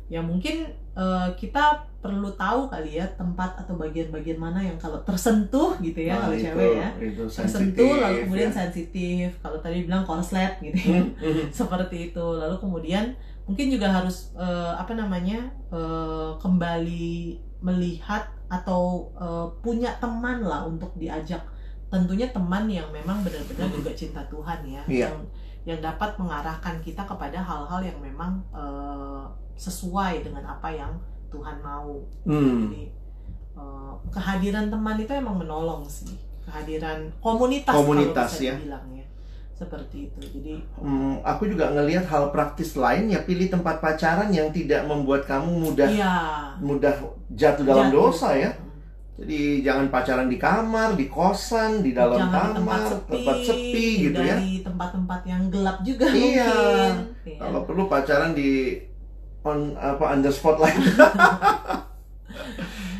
[0.06, 5.74] ya mungkin uh, kita perlu tahu kali ya tempat atau bagian-bagian mana yang kalau tersentuh
[5.78, 8.56] gitu ya Nah, kalau itu- cewek ya itu tersentuh lalu kemudian ya.
[8.56, 11.46] sensitif kalau tadi bilang korslet gitu ya Hmm, hmm.
[11.58, 13.10] seperti itu lalu kemudian
[13.42, 17.10] mungkin juga harus eh, apa namanya eh, kembali
[17.60, 21.42] melihat atau eh, punya teman lah untuk diajak
[21.86, 25.10] tentunya teman yang memang benar-benar juga cinta Tuhan ya Iya.
[25.10, 25.16] yang
[25.66, 29.24] yang dapat mengarahkan kita kepada hal-hal yang memang eh,
[29.56, 30.92] sesuai dengan apa yang
[31.28, 32.68] Tuhan mau Hmm.
[32.68, 32.82] jadi
[33.56, 36.12] eh, kehadiran teman itu emang menolong sih
[36.44, 38.54] kehadiran komunitas Komunitas, kalau bisa ya.
[38.54, 39.06] dibilang ya
[39.52, 44.52] seperti itu jadi Hmm, aku juga ngelihat hal praktis lain ya pilih tempat pacaran yang
[44.52, 46.14] tidak membuat kamu mudah Iya.
[46.60, 46.94] mudah
[47.30, 47.96] jatuh dalam Jatuh.
[48.06, 48.52] dosa ya.
[49.16, 54.20] Jadi jangan pacaran di kamar, di kosan, di dalam Jangan di kamar, tempat sepi, gitu
[54.20, 54.36] ya.
[54.36, 56.20] Dari tempat-tempat yang gelap juga Iya.
[56.44, 56.92] mungkin.
[57.24, 57.38] Iya.
[57.40, 58.76] Kalau perlu pacaran di
[59.46, 60.74] on apa under spotlight.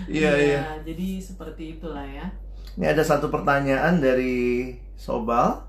[0.07, 0.63] Iya iya.
[0.87, 2.31] Jadi seperti itulah ya.
[2.79, 5.67] Ini ada satu pertanyaan dari Sobal.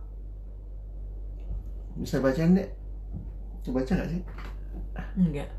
[1.97, 2.69] Bisa bacain deh?
[3.65, 4.21] Coba baca nggak sih?
[5.17, 5.49] Enggak.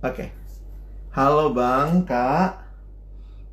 [0.00, 0.32] Oke.
[1.12, 2.64] Halo Bang, Kak.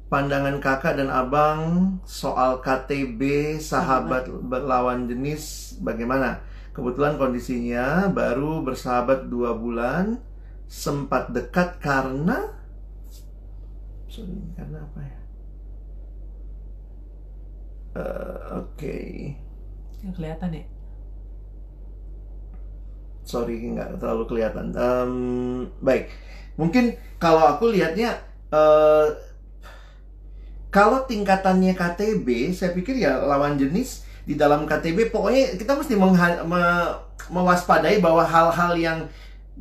[0.07, 1.59] Pandangan Kakak dan Abang
[2.07, 6.43] soal KTB sahabat lawan jenis bagaimana?
[6.72, 10.20] Kebetulan kondisinya baru bersahabat dua bulan,
[10.72, 12.38] sempat dekat karena
[14.11, 15.19] Sorry, karena apa ya?
[17.95, 18.97] Eh, Oke,
[20.01, 20.63] Nggak kelihatan ya?
[23.24, 24.76] sorry nggak terlalu kelihatan.
[24.76, 25.13] Em,
[25.80, 26.11] baik,
[26.59, 28.19] mungkin kalau aku lihatnya
[28.51, 29.07] eh
[30.72, 36.95] kalau tingkatannya KTB, saya pikir ya lawan jenis di dalam KTB pokoknya kita mesti me-
[37.28, 38.99] mewaspadai bahwa hal-hal yang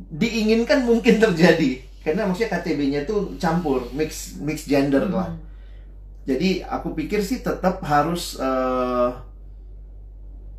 [0.09, 1.83] diinginkan mungkin terjadi.
[2.01, 5.29] Karena maksudnya KTB-nya tuh campur, mix mix gender lah.
[5.29, 5.37] Hmm.
[6.25, 9.09] Jadi aku pikir sih tetap harus eh,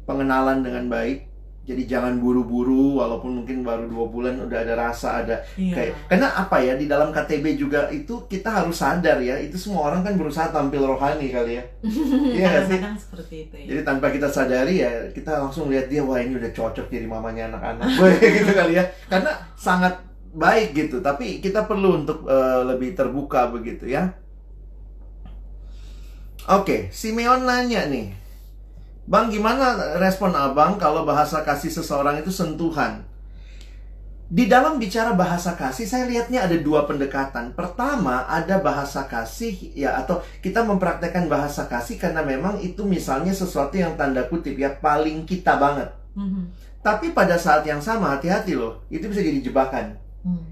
[0.07, 1.32] pengenalan dengan baik.
[1.63, 5.75] Jadi jangan buru-buru, walaupun mungkin baru dua bulan udah ada rasa ada Iya.
[5.79, 5.93] kayak.
[6.11, 10.03] Karena apa ya di dalam KTB juga itu kita harus sadar ya, itu semua orang
[10.03, 11.65] kan berusaha tampil rohani kali ya.
[12.35, 12.83] Iya sih?
[12.83, 13.67] Kadang-kadang seperti itu ya.
[13.71, 17.55] Jadi tanpa kita sadari ya kita langsung lihat dia wah ini udah cocok jadi mamanya
[17.55, 17.87] anak-anak,
[18.43, 18.85] gitu kali ya.
[19.07, 20.03] Karena sangat
[20.35, 24.11] baik gitu, tapi kita perlu untuk eh, lebih terbuka begitu ya.
[26.51, 28.11] Oke, Simeon nanya nih,
[29.03, 33.03] Bang, gimana respon abang kalau bahasa kasih seseorang itu sentuhan?
[34.33, 37.53] Di dalam bicara bahasa kasih, saya lihatnya ada dua pendekatan.
[37.53, 43.77] Pertama, ada bahasa kasih, ya, atau kita mempraktekkan bahasa kasih karena memang itu misalnya sesuatu
[43.77, 45.93] yang tanda kutip ya paling kita banget.
[46.17, 46.49] Mhm.
[46.83, 49.95] Tapi pada saat yang sama, hati-hati loh, itu bisa jadi jebakan.
[50.27, 50.51] Hmm.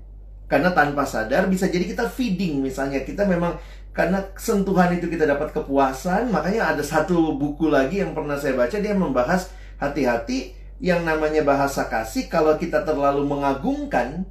[0.51, 3.55] Karena tanpa sadar bisa jadi kita feeding misalnya kita memang
[3.91, 8.77] karena sentuhan itu kita dapat kepuasan, makanya ada satu buku lagi yang pernah saya baca
[8.79, 9.51] dia membahas
[9.83, 14.25] hati-hati yang namanya bahasa kasih kalau kita terlalu mengagungkan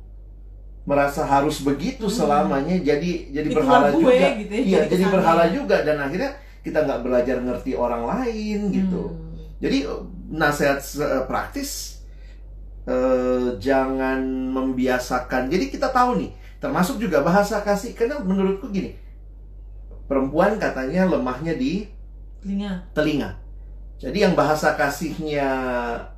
[0.87, 2.15] merasa harus begitu Hmm.
[2.17, 5.97] selamanya jadi jadi Itulah berhala gue, juga gitu ya, iya jadi jadi berhala juga dan
[6.01, 6.31] akhirnya
[6.65, 9.37] kita nggak belajar ngerti orang lain gitu Hmm.
[9.61, 9.77] jadi
[10.33, 12.01] nasihat se- praktis
[12.89, 15.45] eh, jangan membiasakan.
[15.51, 17.93] Jadi kita tahu nih, termasuk juga bahasa kasih.
[17.93, 18.97] Karena menurutku gini,
[20.09, 21.85] perempuan katanya lemahnya di
[22.39, 23.29] Telinga, telinga.
[23.99, 25.43] Jadi yang bahasa kasihnya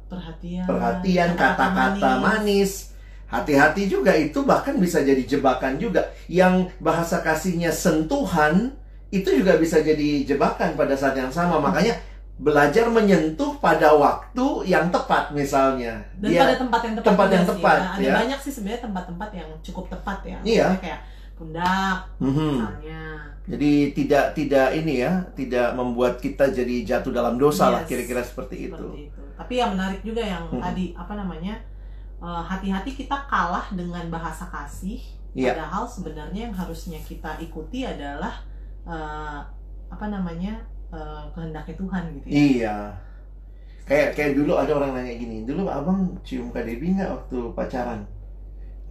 [0.06, 2.94] perhatian, perhatian, kata-kata manis.
[3.26, 6.14] Hati-hati juga itu bahkan bisa jadi jebakan juga.
[6.30, 8.76] Yang bahasa kasihnya sentuhan
[9.10, 11.58] itu juga bisa jadi jebakan pada saat yang sama.
[11.58, 11.98] Makanya
[12.38, 16.06] belajar menyentuh pada waktu yang tepat misalnya.
[16.22, 17.08] Dan Dia- pada tempat yang tepat.
[17.10, 17.90] tempat yang sih, tepat, ya.
[17.98, 18.14] Ada ya.
[18.22, 20.38] banyak sih sebenarnya tempat-tempat yang cukup tepat ya.
[20.46, 20.68] Iya.
[20.70, 21.00] Misalnya Kayak
[21.34, 22.46] pundak Mhm.
[22.54, 23.02] misalnya.
[23.50, 27.90] Jadi tidak tidak ini ya, tidak membuat kita jadi jatuh dalam dosa lah Yes.
[27.90, 28.78] kira-kira seperti itu.
[28.78, 29.22] Seperti itu.
[29.36, 30.62] Tapi yang menarik juga yang Mm-mm.
[30.62, 31.56] tadi apa namanya?
[32.22, 35.02] eh, hati-hati kita kalah dengan bahasa kasih.
[35.34, 35.58] Iya.
[35.58, 38.46] Padahal sebenarnya yang harusnya kita ikuti adalah
[38.86, 39.40] eh,
[39.90, 40.62] apa namanya?
[40.94, 42.36] eh, kehendaknya Tuhan gitu ya.
[42.38, 42.76] Iya.
[43.88, 48.02] Kayak kayak dulu ada orang nanya gini, dulu abang cium Kak Debbie nggak waktu pacaran?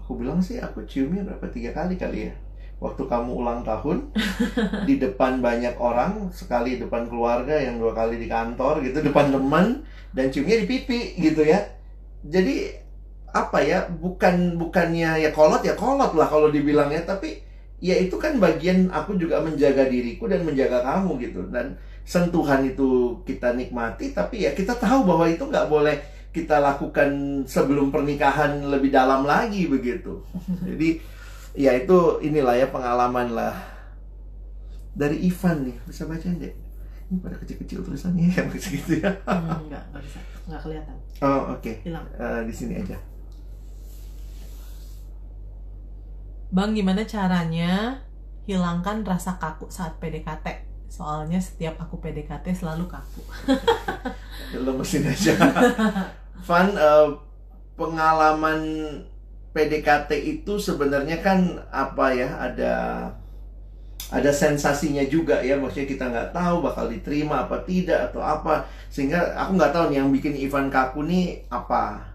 [0.03, 2.35] Aku bilang sih aku ciumnya berapa tiga kali kali ya.
[2.81, 4.09] Waktu kamu ulang tahun
[4.89, 9.85] di depan banyak orang, sekali depan keluarga, yang dua kali di kantor gitu, depan teman
[10.17, 11.61] dan ciumnya di pipi gitu ya.
[12.25, 12.73] Jadi
[13.37, 13.85] apa ya?
[13.87, 17.45] Bukan bukannya ya kolot ya kolot lah kalau dibilangnya, tapi
[17.81, 23.21] ya itu kan bagian aku juga menjaga diriku dan menjaga kamu gitu dan sentuhan itu
[23.25, 25.97] kita nikmati tapi ya kita tahu bahwa itu nggak boleh
[26.31, 30.21] kita lakukan sebelum pernikahan lebih dalam lagi begitu
[30.69, 31.01] jadi
[31.55, 33.55] ya itu inilah ya pengalaman lah
[34.95, 36.55] dari Ivan nih bisa baca deh
[37.11, 40.19] ini pada kecil-kecil tulisannya ya begitu ya Hmm, enggak, enggak bisa.
[40.47, 40.97] Enggak kelihatan.
[41.27, 42.07] oh oke Hilang.
[42.15, 42.99] Eh, di sini aja
[46.51, 48.03] Bang, gimana caranya
[48.43, 50.67] hilangkan rasa kaku saat PDKT?
[50.91, 53.23] Soalnya setiap aku PDKT selalu kaku.
[54.67, 55.39] lemesin aja
[56.43, 57.09] Van eh,
[57.79, 58.61] pengalaman
[59.51, 61.39] PDKT itu sebenarnya kan
[61.69, 62.75] apa ya ada
[64.11, 69.39] ada sensasinya juga ya maksudnya kita nggak tahu bakal diterima apa tidak atau apa sehingga
[69.39, 72.11] aku nggak tahu nih yang bikin Ivan kaku nih apa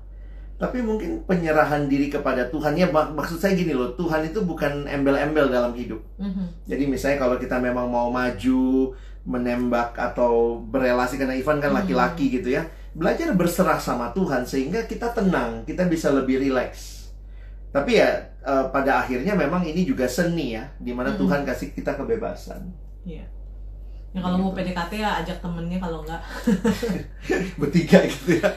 [0.56, 4.88] tapi mungkin penyerahan diri kepada Tuhan ya mak- maksud saya gini loh Tuhan itu bukan
[4.88, 6.68] embel-embel dalam hidup Mhm.
[6.68, 11.80] jadi misalnya kalau kita memang mau maju, menembak atau berelasi karena Ivan kan Hmm.
[11.82, 12.62] laki-laki gitu ya.
[12.94, 16.95] Belajar berserah sama Tuhan sehingga kita tenang, kita bisa lebih rileks.
[17.76, 18.10] Tapi ya
[18.40, 21.20] eh, pada akhirnya memang ini juga seni ya, di mana Hmm.
[21.20, 22.72] Tuhan kasih kita kebebasan.
[23.04, 23.28] Iya.
[24.16, 24.64] Ya kalau mau Gitu.
[24.64, 26.22] PDKT ya ajak temennya kalau enggak.
[27.60, 28.50] Bertiga gitu ya.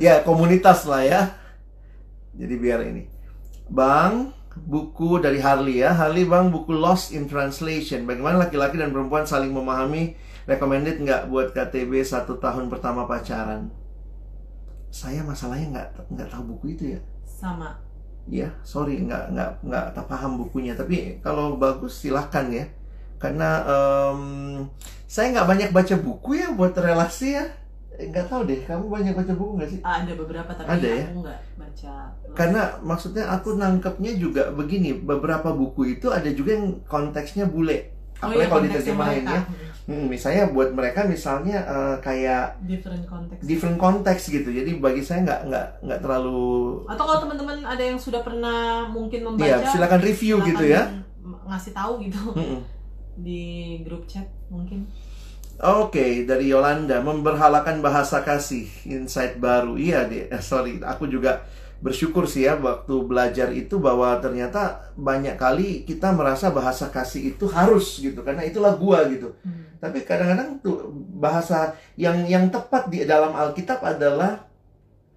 [0.00, 1.20] Ya, komunitas lah ya.
[2.32, 3.04] Jadi biar ini.
[3.68, 5.92] Bang, buku dari Harley ya.
[5.92, 8.08] Harley Bang, buku Lost in Translation.
[8.08, 10.16] Bagaimana laki-laki dan perempuan saling memahami.
[10.48, 13.68] Recommended nggak buat KTB satu tahun pertama pacaran?
[14.90, 17.00] Saya masalahnya nggak nggak tahu buku itu ya.
[17.26, 17.85] Sama.
[18.26, 20.74] Iya, sorry nggak nggak nggak tak paham bukunya.
[20.74, 22.66] Tapi kalau bagus silahkan ya.
[23.16, 24.20] Karena em,
[25.06, 27.46] saya nggak banyak baca buku ya buat relasi ya.
[27.96, 29.80] Nggak tahu deh, kamu banyak baca buku nggak sih?
[29.80, 31.06] Ada beberapa tapi Ada ya?
[31.08, 31.94] aku enggak baca.
[32.36, 37.94] Karena maksudnya aku nangkepnya juga begini, beberapa buku itu ada juga yang konteksnya bule.
[38.20, 39.40] Oh Apalagi iya, kalau diterjemahin ya.
[39.86, 43.40] Hmm, misalnya buat mereka misalnya eh, kayak Different konteks.
[43.46, 44.50] different konteks gitu.
[44.50, 46.82] Jadi bagi saya nggak nggak nggak terlalu.
[46.90, 50.82] Atau kalau teman-teman ada yang sudah pernah mungkin membaca, Iya, silakan review silakan gitu ya.
[51.46, 52.60] ngasih tahu gitu Mm-mm.
[53.22, 53.42] di
[53.86, 54.90] grup chat mungkin.
[55.56, 59.80] Oke, dari Yolanda memberhalakan bahasa kasih insight baru.
[59.80, 60.28] Iya, deh.
[60.28, 61.46] Eh, sorry, aku juga
[61.76, 67.44] bersyukur sih ya waktu belajar itu bahwa ternyata banyak kali kita merasa bahasa kasih itu
[67.52, 69.36] harus gitu karena itulah gua gitu.
[69.44, 69.68] Hmm.
[69.76, 70.88] Tapi kadang-kadang tuh
[71.20, 74.48] bahasa yang yang tepat di dalam Alkitab adalah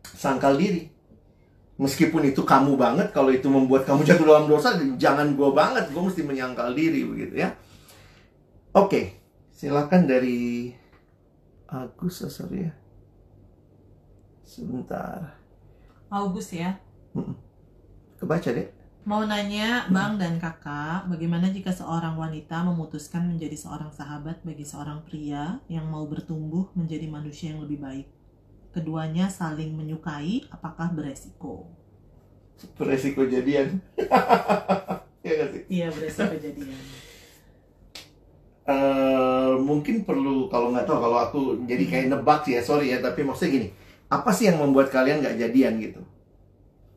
[0.04, 0.92] sangkal diri.
[1.80, 6.12] Meskipun itu kamu banget, kalau itu membuat kamu jatuh dalam dosa, jangan gua banget, gua
[6.12, 7.56] mesti menyangkal diri begitu ya.
[8.76, 9.16] Oke,
[9.56, 10.76] silakan dari
[11.72, 12.20] Agus,
[12.52, 12.76] ya.
[14.44, 15.39] Sebentar.
[16.10, 16.82] August ya.
[18.18, 18.68] Kebaca deh.
[19.08, 25.02] Mau nanya Bang dan Kakak, bagaimana jika seorang wanita memutuskan menjadi seorang sahabat bagi seorang
[25.08, 28.08] pria yang mau bertumbuh menjadi manusia yang lebih baik?
[28.70, 31.72] Keduanya saling menyukai, apakah beresiko?
[32.78, 33.82] Beresiko jadian.
[35.26, 35.64] ya nggak sih?
[35.72, 36.78] Iya, beresiko jadian.
[38.70, 43.02] Eh, mungkin perlu kalau nggak tahu kalau aku jadi kayak nebak sih ya sorry ya
[43.02, 43.68] tapi maksudnya gini
[44.10, 46.02] apa sih yang membuat kalian nggak jadian gitu?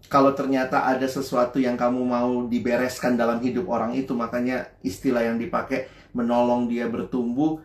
[0.09, 5.41] Kalau ternyata ada sesuatu yang kamu mau dibereskan dalam hidup orang itu makanya istilah yang
[5.41, 7.61] dipakai menolong dia bertumbuh.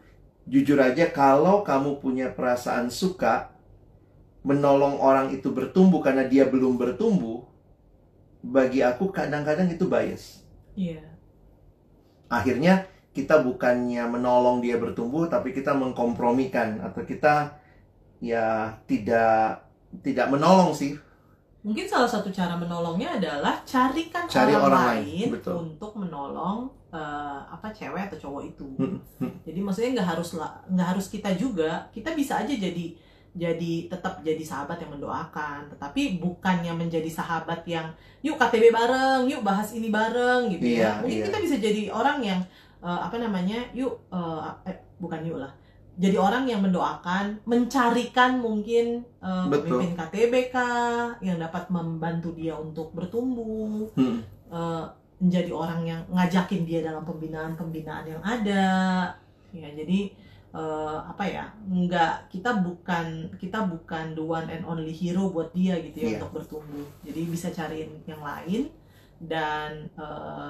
[0.48, 3.52] Jujur aja kalau kamu punya perasaan suka
[4.48, 7.43] menolong orang itu bertumbuh karena dia belum bertumbuh
[8.39, 10.48] bagi aku kadang-kadang itu bias.
[10.78, 11.02] Iya.
[12.30, 12.86] akhirnya
[13.18, 17.57] kita bukannya menolong dia bertumbuh tapi kita mengkompromikan atau kita
[18.24, 19.63] ya tidak
[20.01, 20.97] tidak menolong sih
[21.68, 25.53] Mungkin salah satu cara menolongnya adalah carikan Cari orang, orang lain, lain, betul.
[25.68, 28.68] untuk menolong eh, apa cewek atau cowok itu.
[28.80, 29.43] Hmm, hmm.
[29.43, 30.30] Jadi maksudnya nggak harus
[30.72, 32.95] nggak harus kita juga, kita bisa aja jadi
[33.38, 37.91] jadi tetap jadi sahabat yang mendoakan, tetapi bukannya menjadi sahabat yang
[38.24, 40.91] yuk KTB bareng, yuk bahas ini bareng gitu Iya, ya.
[41.03, 41.26] Mungkin iya.
[41.28, 42.39] kita bisa jadi orang yang
[42.80, 45.51] eh, apa namanya, yuk eh, eh, bukan yuk lah.
[45.98, 49.02] Jadi orang yang mendoakan, mencarikan mungkin
[49.50, 49.82] Betul.
[49.82, 54.22] pemimpin KTB kah yang dapat membantu dia untuk bertumbuh, Hmm.
[54.48, 54.86] eh,
[55.18, 58.66] menjadi orang yang ngajakin dia dalam pembinaan-pembinaan yang ada.
[59.50, 60.14] Ya, jadi
[60.48, 61.50] eh, apa ya?
[61.66, 66.18] Enggak, kita bukan kita bukan the one and only hero buat dia gitu ya Iya.
[66.18, 66.88] untuk bertumbuh.
[67.04, 68.70] Jadi bisa cariin yang lain
[69.20, 69.86] dan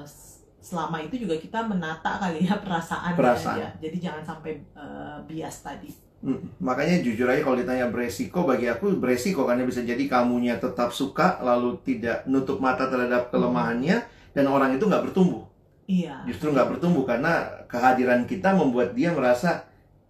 [0.04, 0.37] s-
[0.68, 3.56] selama itu juga kita menata kali ya perasaan Perasaan.
[3.56, 3.70] dia.
[3.80, 5.88] Jadi jangan sampai eh, bias tadi.
[6.18, 10.90] Hmm, Makanya jujur aja kalau ditanya beresiko bagi aku beresiko karena bisa jadi kamunya tetap
[10.90, 14.02] suka lalu tidak nutup mata terhadap kelemahannya
[14.34, 15.46] dan orang itu nggak bertumbuh
[15.88, 16.26] Iya.
[16.28, 19.70] justru nggak bertumbuh karena kehadiran kita membuat dia merasa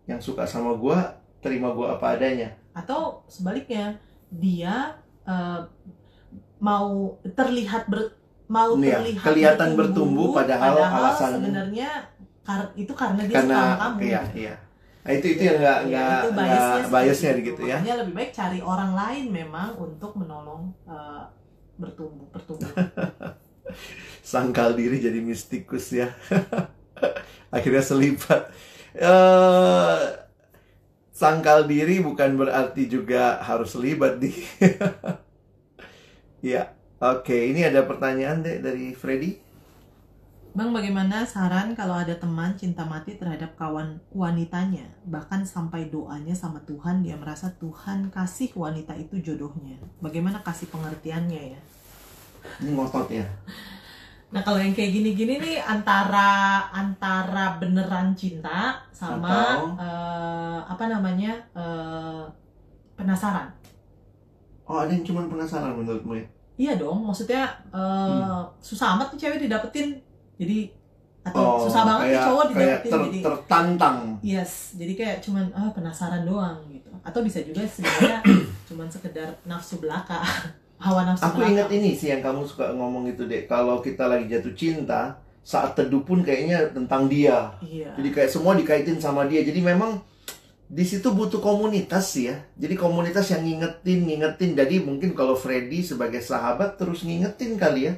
[0.09, 3.99] yang suka sama gua terima gua apa adanya atau sebaliknya
[4.31, 5.61] dia eh,
[6.57, 8.15] mau terlihat ber
[8.47, 11.89] mau Iya, terlihat kelihatan bertumbuh, padahal alasan- sebenarnya
[12.47, 13.99] kar- itu karena dia karena suka kamu.
[14.07, 14.53] iya iya.
[15.03, 17.41] Nah, itu itu yang nggak Iya, nggak biasnya biasnya itu.
[17.47, 17.77] gitu ya.
[17.79, 21.23] Makanya lebih baik cari orang lain memang untuk menolong eh,
[21.79, 22.71] bertumbuh bertumbuh.
[24.31, 26.11] Sangkal diri jadi mistikus ya.
[27.55, 28.51] Akhirnya selibat
[28.97, 29.99] eh
[31.13, 34.29] sangkal diri bukan berarti juga harus selibat di
[36.43, 39.31] ya oke ini ada pertanyaan deh dari Freddy
[40.57, 43.89] Bang, bagaimana saran kalau ada teman cinta mati terhadap kawan
[44.21, 49.77] wanitanya, bahkan sampai doanya sama Tuhan, dia merasa Tuhan kasih wanita itu jodohnya.
[50.05, 51.61] Bagaimana kasih pengertiannya ya?
[52.61, 53.25] ini ngotot ya
[54.27, 56.27] Nah, kalau yang kayak gini-gini nih antara
[56.75, 59.79] antara beneran cinta sama Atau?
[59.79, 62.23] eh, apa namanya eh,
[62.97, 63.49] penasaran.
[64.69, 66.25] oh ada yang cuma penasaran menurutmu ya
[66.57, 68.49] Iya dong, maksudnya eh, Hmm.
[68.57, 69.87] susah amat nih cewek didapetin.
[70.35, 70.73] Jadi
[71.23, 75.17] oh atau susah banget nih kayak cowok kayak didapetin ter- jadi tertantang Yes, jadi kayak
[75.19, 76.89] cuman ah penasaran doang gitu.
[77.01, 78.19] Atau bisa juga sebenarnya
[78.65, 80.23] cuman sekedar nafsu belaka,
[80.83, 81.51] hawa nafsu Aku belaka.
[81.53, 83.45] ingat ini sih yang kamu suka ngomong itu deh.
[83.45, 87.53] Kalau kita lagi jatuh cinta, saat teduh pun kayaknya tentang dia.
[87.59, 87.91] Iya.
[87.93, 89.41] Jadi kayak semua dikaitin sama dia.
[89.41, 89.99] Jadi memang
[90.67, 92.35] di situ butuh komunitas ya.
[92.59, 94.51] Jadi komunitas yang ngingetin, ngingetin.
[94.51, 97.93] Jadi mungkin kalau Freddy sebagai sahabat terus ngingetin kali ya.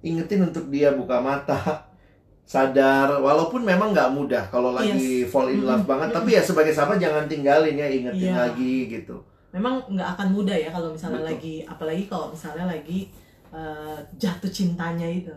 [0.00, 1.84] Ingetin untuk dia buka mata,
[2.48, 3.20] sadar.
[3.20, 5.90] Walaupun memang nggak mudah kalau lagi fall in love Mm-mm.
[5.92, 6.08] banget.
[6.16, 8.48] Tapi ya sebagai sahabat jangan tinggalin ya, ingetin Iya.
[8.48, 9.16] lagi gitu.
[9.52, 11.30] Memang nggak akan mudah ya kalau misalnya Betul.
[11.32, 13.08] lagi apalagi kalau misalnya lagi
[13.52, 15.32] eh, jatuh cintanya itu.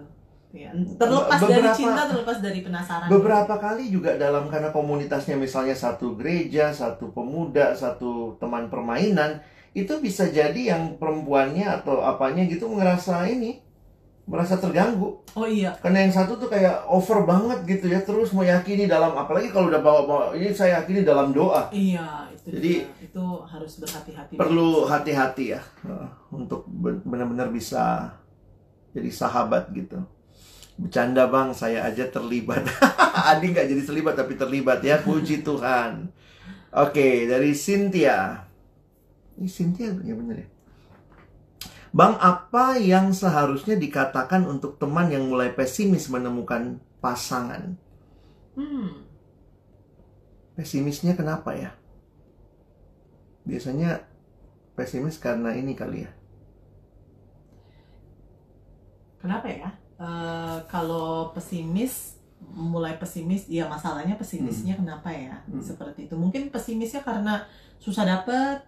[0.50, 3.06] Ya, terlepas dari Beberapa- cinta, terlepas dari penasaran.
[3.06, 10.02] Beberapa kali juga dalam karena komunitasnya misalnya satu gereja, satu pemuda, satu teman permainan, itu
[10.02, 13.62] bisa jadi yang perempuannya atau apanya gitu ngerasa ini
[14.26, 15.22] merasa terganggu.
[15.34, 19.50] Oh iya, Karena yang satu tuh kayak over banget gitu ya, terus meyakini dalam apalagi
[19.50, 21.70] kalau udah bawa-bawa ini saya yakini dalam doa.
[21.70, 23.06] iya itu Jadi- dia.
[23.06, 24.34] itu harus berhati-hati.
[24.34, 28.14] Perlu hati-hati ya eh, untuk ben- benar-benar bisa
[28.94, 29.98] jadi sahabat gitu.
[30.80, 32.64] Bercanda bang, saya aja terlibat.
[33.36, 36.08] Adi nggak jadi terlibat tapi terlibat ya, puji Tuhan.
[36.72, 38.48] Oke, dari Cynthia.
[39.36, 40.48] Ini Cynthia ya bener ya.
[41.92, 47.76] Bang, apa yang seharusnya dikatakan untuk teman yang mulai pesimis menemukan pasangan?
[48.54, 49.04] Hmm.
[50.54, 51.80] Pesimisnya kenapa ya?
[53.50, 54.06] biasanya
[54.78, 56.12] pesimis karena ini kali ya.
[59.20, 59.70] Kenapa ya?
[60.00, 65.36] Eh, kalau pesimis mulai pesimis, ya masalahnya pesimisnya kenapa ya?
[65.44, 65.60] Hmm.
[65.60, 66.16] Seperti itu.
[66.16, 67.44] Mungkin pesimisnya karena
[67.84, 68.64] susah dapet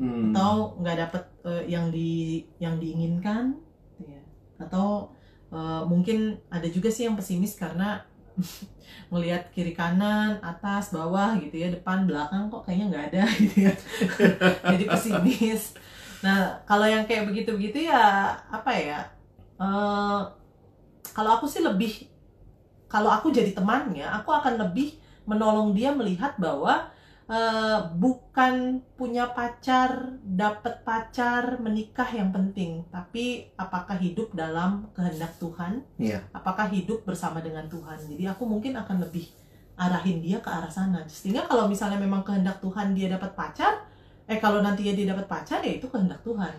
[0.00, 0.32] Hmm.
[0.32, 3.54] atau nggak dapet eh, yang di yang diinginkan,
[4.00, 4.22] gitu ya.
[4.58, 5.12] Atau
[5.52, 8.02] eh, mungkin ada juga sih yang pesimis karena
[9.12, 13.72] melihat kiri kanan, atas, bawah gitu ya, depan, belakang kok kayaknya nggak ada gitu ya.
[14.74, 15.76] Jadi pesimis.
[16.24, 19.00] Nah, kalau yang kayak begitu-begitu ya apa ya?
[19.62, 20.20] Eh,
[21.14, 22.10] kalau aku sih lebih
[22.90, 26.92] kalau aku jadi temannya, aku akan lebih menolong dia melihat bahwa
[27.30, 35.80] eh, bukan punya pacar, dapat pacar, menikah yang penting, tapi apakah hidup dalam kehendak Tuhan?
[35.96, 36.20] Iya.
[36.36, 37.96] Apakah hidup bersama dengan Tuhan?
[37.96, 39.24] Jadi aku mungkin akan lebih
[39.78, 41.00] arahin dia ke arah sana.
[41.08, 43.88] Sehingga kalau misalnya memang kehendak Tuhan dia dapat pacar,
[44.28, 46.52] eh kalau nanti dia dapat pacar ya itu kehendak Tuhan.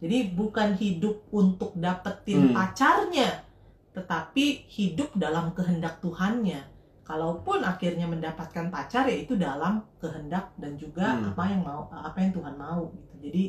[0.00, 2.56] Jadi bukan hidup untuk dapetin Hmm.
[2.56, 3.44] pacarnya,
[3.92, 6.64] tetapi hidup dalam kehendak Tuhannya.
[7.04, 11.34] Kalaupun akhirnya mendapatkan pacar ya itu dalam kehendak dan juga Hmm.
[11.34, 13.14] apa yang mau apa yang Tuhan mau gitu.
[13.20, 13.44] Jadi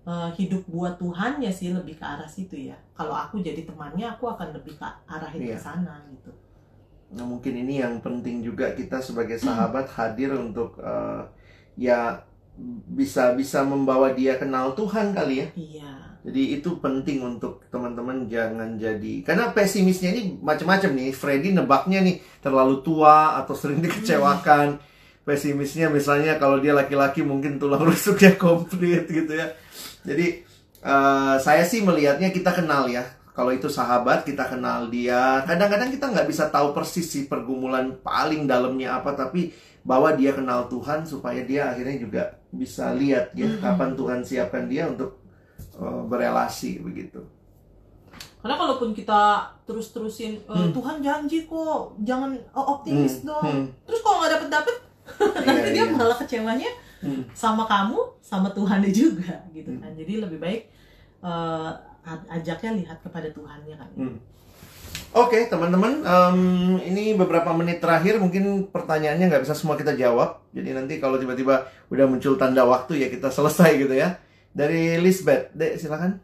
[0.00, 2.74] eh, hidup buat Tuhannya sih lebih ke arah situ ya.
[2.96, 5.60] Kalau aku jadi temannya aku akan lebih ke arahin ke Iya.
[5.60, 6.32] sana gitu.
[7.12, 11.22] Nah, mungkin ini yang penting juga kita sebagai sahabat hadir untuk eh,
[11.76, 12.24] ya
[12.90, 15.48] bisa bisa membawa dia kenal Tuhan kali ya.
[15.56, 15.90] Iya.
[16.20, 21.10] Jadi itu penting untuk teman-teman jangan jadi karena pesimisnya ini macam-macam nih.
[21.16, 24.76] Freddy nebaknya nih terlalu tua atau sering dikecewakan.
[25.24, 29.48] Pesimisnya misalnya kalau dia laki-laki mungkin tulang rusuknya komplit gitu ya.
[30.04, 30.44] Jadi
[30.84, 33.06] eh, saya sih melihatnya kita kenal ya.
[33.30, 35.40] Kalau itu sahabat kita kenal dia.
[35.48, 40.68] Kadang-kadang kita nggak bisa tahu persis sih pergumulan paling dalamnya apa, tapi bahwa dia kenal
[40.68, 43.58] Tuhan supaya dia akhirnya juga bisa lihat ya Mhm.
[43.58, 45.18] kapan Tuhan siapkan dia untuk
[45.72, 47.20] eh, berelasi begitu.
[48.36, 49.20] Karena kalaupun kita
[49.62, 50.72] terus-terusin eh, Hmm.
[50.72, 53.44] Tuhan janji kok, jangan oh, optimis Hmm, dong.
[53.44, 53.64] hmm.
[53.84, 54.76] Terus kalau nggak dapet-dapet,
[55.46, 55.92] nanti Iya, dia iya.
[55.92, 56.70] malah kecewanya
[57.00, 57.22] Hmm.
[57.32, 59.80] sama kamu, sama Tuhannya juga gitu Hmm.
[59.80, 59.92] kan.
[59.94, 60.62] Jadi lebih baik
[62.00, 63.90] a- ajaknya lihat kepada Tuhannya kan.
[63.94, 64.16] Hmm.
[65.10, 66.40] Oke teman-teman, em,
[66.86, 70.38] ini beberapa menit terakhir mungkin pertanyaannya nggak bisa semua kita jawab.
[70.54, 74.22] Jadi nanti kalau tiba-tiba udah muncul tanda waktu ya kita selesai gitu ya.
[74.54, 76.22] Dari Lisbeth, Dek silakan.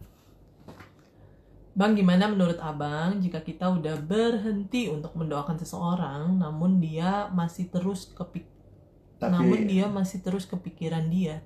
[1.76, 8.14] Bang, gimana menurut Abang jika kita udah berhenti untuk mendoakan seseorang, namun dia masih terus
[8.14, 8.48] kepik,
[9.18, 11.42] Tapi, namun dia masih terus kepikiran dia?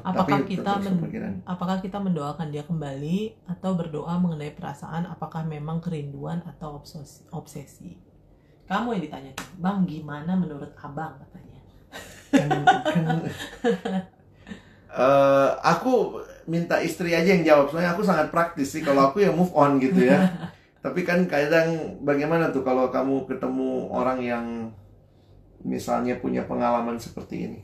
[0.00, 1.44] Apakah tapi kita men-.
[1.44, 7.28] Apakah kita mendoakan dia kembali atau berdoa mengenai perasaan apakah memang kerinduan atau obsesi?
[7.28, 7.96] obsesi?
[8.64, 11.60] Kamu yang ditanya, Bang, gimana menurut Abang katanya?
[14.90, 16.18] Eh, aku
[16.50, 19.78] minta istri aja yang jawab soalnya aku sangat praktis sih kalau aku ya move on
[19.78, 20.26] gitu ya
[20.84, 24.46] tapi kan kadang bagaimana tuh kalau kamu ketemu orang yang
[25.62, 27.60] misalnya punya pengalaman seperti ini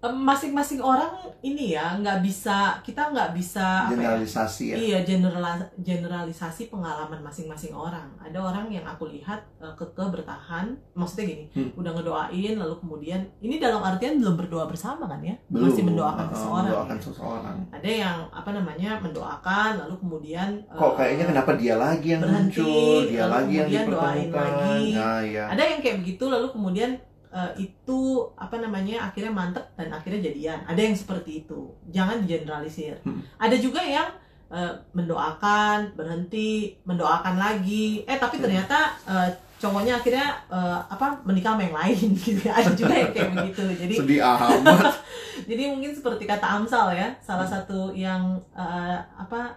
[0.00, 5.44] Masing-masing orang ini ya nggak bisa kita nggak bisa apa ya, generalisasi ya Iya, general
[5.76, 8.08] generalisasi pengalaman masing-masing orang.
[8.16, 11.68] Ada orang yang aku lihat eh, kekeh bertahan, maksudnya gini, Hmm.
[11.74, 15.36] udah ngedoain lalu kemudian ini dalam artian belum berdoa bersama kan ya?
[15.48, 16.64] belum Masih mendoakan eh, seseorang.
[16.64, 17.02] mendoakan ya.
[17.02, 22.22] seseorang Ada yang apa namanya mendoakan lalu kemudian kok eh, kayaknya kenapa dia lagi yang
[22.22, 24.84] berhenti, muncul dia lalu lagi yang doain lagi.
[24.94, 26.90] nah ya ada yang kayak begitu lalu kemudian
[27.30, 28.00] eh, itu
[28.34, 30.58] apa namanya akhirnya mantep dan akhirnya jadian.
[30.64, 31.70] Ada yang seperti itu.
[31.88, 32.98] Jangan digeneralisir.
[33.02, 33.22] Hmm.
[33.36, 34.10] ada juga yang
[34.50, 38.02] eh, mendoakan berhenti mendoakan lagi.
[38.04, 38.44] Eh tapi Hmm.
[38.44, 43.30] ternyata eh, cowoknya akhirnya eh, apa menikah sama yang lain gitu ada juga yang kayak
[43.32, 43.62] begitu.
[43.76, 44.94] Jadi sedih amat.
[45.50, 47.08] Jadi mungkin seperti kata Amsal ya.
[47.18, 47.54] Salah Hmm.
[47.56, 48.22] satu yang
[48.52, 49.54] eh, apa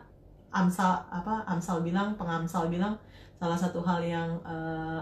[0.54, 2.94] Amsal apa Amsal bilang pengamsal bilang
[3.42, 5.02] salah satu hal yang eh,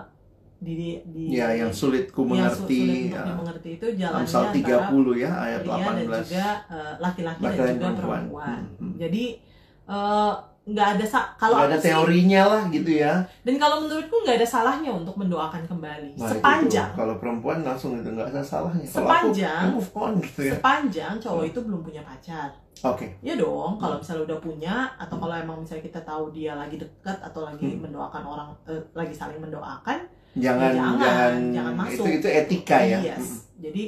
[0.62, 3.24] di di ya yang sulit ku yang mengerti sulit untuk ya.
[3.26, 7.46] dimengerti itu jalannya Amsal antara 30 ya ayat pria dan 18 juga eh, laki-laki dan
[7.48, 8.22] Laki-laki juga dan perempuan.
[8.22, 8.60] perempuan.
[8.62, 8.94] Hmm, hmm.
[8.96, 9.24] Jadi
[9.88, 14.14] eh, nggak ada sa- kalau Nggak ada sih teorinya lah gitu ya dan kalau menurutku
[14.16, 16.98] nggak ada salahnya untuk mendoakan kembali Nah, itu sepanjang tuh.
[17.02, 21.14] kalau perempuan langsung itu nggak ada salahnya kalau Sepanjang- aku move on gitu ya sepanjang
[21.18, 22.54] cowok itu belum punya pacar.
[22.80, 24.02] oke Ya dong, kalau Hmm.
[24.02, 27.82] misalnya udah punya atau kalau emang misalnya kita tahu dia lagi dekat atau lagi Hmm.
[27.84, 29.98] mendoakan orang eh, lagi saling mendoakan,
[30.34, 32.04] jangan jangan, jangan, jangan masuk.
[32.04, 33.20] itu itu etika ya Yes.
[33.20, 33.40] Mm.
[33.62, 33.84] Jadi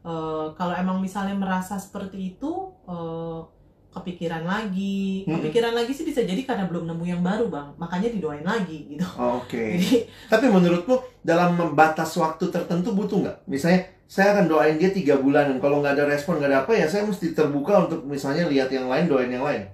[0.00, 2.50] eh, kalau emang misalnya merasa seperti itu
[2.84, 3.40] eh,
[3.88, 5.40] kepikiran lagi, Hmm.
[5.40, 9.02] kepikiran lagi sih bisa jadi karena belum nemu yang baru bang, makanya didoain lagi gitu.
[9.14, 13.36] Oh, oke Jadi tapi menurutmu dalam batas waktu tertentu butuh nggak?
[13.46, 16.72] Misalnya saya akan doain dia tiga bulan dan kalau nggak ada respon nggak ada apa
[16.72, 19.66] ya saya mesti terbuka untuk misalnya lihat yang lain doain yang lain.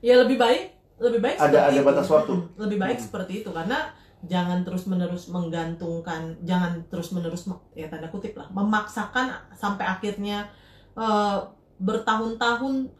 [0.00, 1.84] Ya lebih baik lebih baik Ada- ada itu.
[1.84, 2.34] batas waktu.
[2.56, 3.06] Lebih baik Hmm.
[3.06, 3.90] seperti itu karena
[4.26, 10.50] jangan terus menerus menggantungkan, jangan terus menerus ya tanda kutip lah, memaksakan sampai akhirnya
[10.94, 11.38] eh,
[11.78, 12.90] bertahun-tahun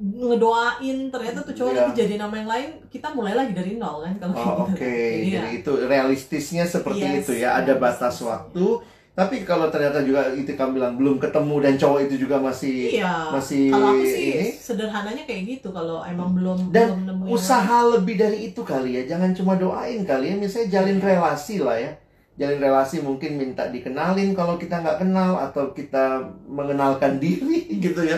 [0.00, 1.80] ngedoain ternyata tuh cowok Iya.
[1.84, 4.80] lagi jadi nama yang lain kita mulai lagi dari nol kan kalau Oh, gitu.
[4.80, 7.60] Oke, Jadi ya, jadi itu realistisnya seperti Yes, itu ya.
[7.60, 8.66] Ada batas waktu.
[9.12, 13.28] Tapi kalau ternyata juga itu kamu bilang belum ketemu dan cowok itu juga masih iya.
[13.28, 17.78] masih kalau aku sih ini sederhananya kayak gitu kalau emang belum Dan belum nemuin usaha
[17.92, 19.02] lebih dari itu kali ya.
[19.12, 20.36] Jangan cuma doain kali ya.
[20.40, 21.92] Misalnya jalin relasi lah ya.
[22.40, 28.16] Jalin relasi mungkin minta dikenalin kalau kita nggak kenal atau kita mengenalkan diri gitu ya.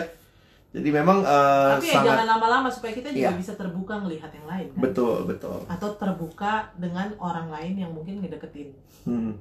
[0.71, 3.39] Jadi memang eh, tapi ya sangat jangan lama-lama supaya kita juga Iya.
[3.39, 5.63] bisa terbuka melihat yang lain kan betul betul.
[5.71, 8.75] atau terbuka dengan orang lain yang mungkin ngedeketin
[9.07, 9.39] Hmm.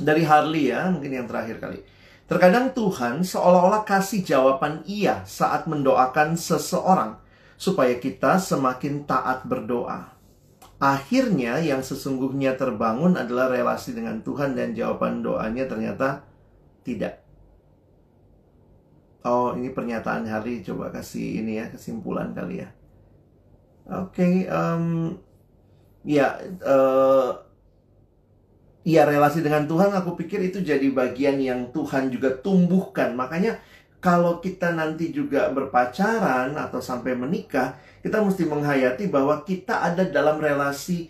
[0.00, 1.82] Dari Harley ya, mungkin yang terakhir kali.
[2.30, 7.20] Terkadang Tuhan seolah-olah kasih jawaban iya saat mendoakan seseorang
[7.60, 10.16] supaya kita semakin taat berdoa.
[10.82, 16.26] Akhirnya yang sesungguhnya terbangun adalah relasi dengan Tuhan dan jawaban doanya ternyata
[16.82, 17.22] tidak.
[19.22, 20.66] Oh, ini pernyataan Harley.
[20.66, 22.68] Coba kasih ini ya, kesimpulan kali ya.
[23.86, 25.14] Oke, em,
[26.02, 27.30] ya, eh,
[28.82, 33.14] ya relasi dengan Tuhan aku pikir itu jadi bagian yang Tuhan juga tumbuhkan.
[33.14, 33.58] Makanya
[34.02, 40.42] kalau kita nanti juga berpacaran atau sampai menikah, kita mesti menghayati bahwa kita ada dalam
[40.42, 41.06] relasi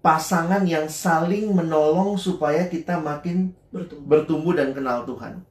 [0.00, 5.44] pasangan yang saling menolong supaya kita makin bertumbuh bertumbuh dan kenal Tuhan.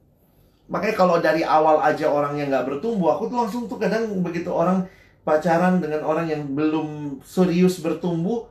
[0.66, 4.48] Makanya kalau dari awal aja orang yang nggak bertumbuh, aku tuh langsung tuh kadang begitu
[4.48, 4.88] orang
[5.22, 8.48] pacaran dengan orang yang belum serius bertumbuh,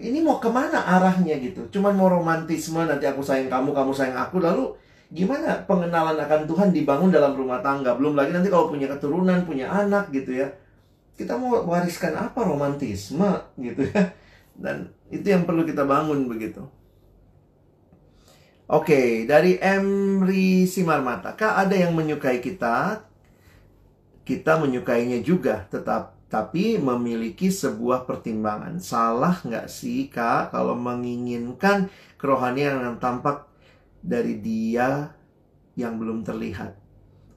[0.00, 1.68] ini mau ke mana arahnya gitu?
[1.68, 4.72] Cuman mau romantisme, nanti aku sayang kamu, kamu sayang aku, lalu
[5.12, 7.92] gimana pengenalan akan Tuhan dibangun dalam rumah tangga?
[7.94, 10.48] Belum lagi nanti kalau punya keturunan, punya anak gitu ya,
[11.20, 13.28] kita mau wariskan apa romantisme
[13.60, 14.16] gitu ya?
[14.56, 16.64] Dan itu yang perlu kita bangun begitu.
[18.70, 21.34] Oke, dari Emri Simarmata.
[21.34, 23.02] Kak, ada yang menyukai kita?
[24.22, 28.78] Kita menyukainya juga, tetap tapi memiliki sebuah pertimbangan.
[28.78, 33.50] Salah nggak sih, Kak, kalau menginginkan kerohanian yang tampak
[33.98, 35.10] dari dia
[35.74, 36.78] yang belum terlihat?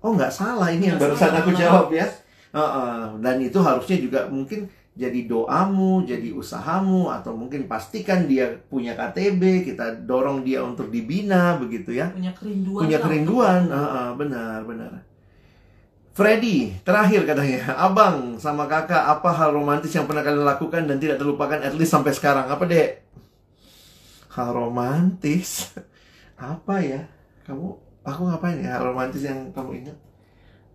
[0.06, 0.70] Oh, nggak salah.
[0.70, 1.42] Ini yang barusan salah.
[1.42, 2.06] aku jawab ya.
[2.54, 8.94] Heeh, dan itu harusnya juga mungkin jadi doamu, jadi usahamu, atau mungkin pastikan dia punya
[8.94, 12.14] KTB, kita dorong dia untuk dibina, begitu ya.
[12.14, 14.92] punya kerinduan Punya kerinduan, untuk- Heeh, benar, benar.
[16.14, 21.18] Freddy, terakhir katanya, abang sama kakak, apa hal romantis yang pernah kalian lakukan dan tidak
[21.18, 22.46] terlupakan at least sampai sekarang?
[22.46, 23.02] Apa dek?
[24.30, 25.74] Hal romantis?
[26.38, 27.02] Apa ya?
[27.46, 27.66] Kamu,
[28.04, 29.98] aku ngapain ya hal romantis yang kamu ingat?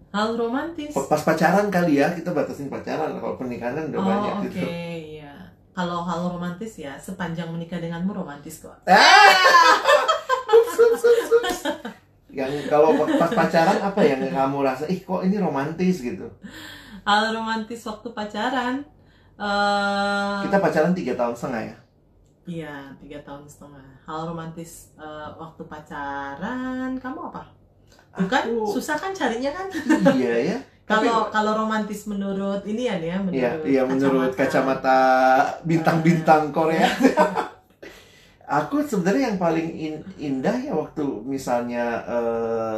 [0.08, 3.20] hal romantis Pas pacaran kali ya, kita batasin pacaran.
[3.20, 4.64] Kalau pernikahan kan udah oh banyak oke gitu.
[4.64, 5.34] iya
[5.78, 8.98] kalau hal romantis ya sepanjang menikah denganmu romantis kok Ah!
[12.38, 16.26] Yang kalau pas pacaran apa yang kamu rasa, ih kok ini romantis gitu?
[17.00, 18.84] hal romantis waktu pacaran
[19.38, 21.76] eh Kita pacaran tiga tahun setengah ya.
[22.44, 27.42] iya tiga tahun setengah hal romantis eh, waktu pacaran kamu apa
[28.14, 29.66] bukan Aku- susah kan carinya kan
[30.12, 30.58] iya ya.
[30.88, 34.98] Tapi- kalau kalau romantis menurut ini ya nih ya menurut Iya, iya menurut kacamata
[35.62, 36.88] bintang-bintang Korea.
[38.48, 42.76] Aku sebenarnya yang paling in- indah ya waktu misalnya eh,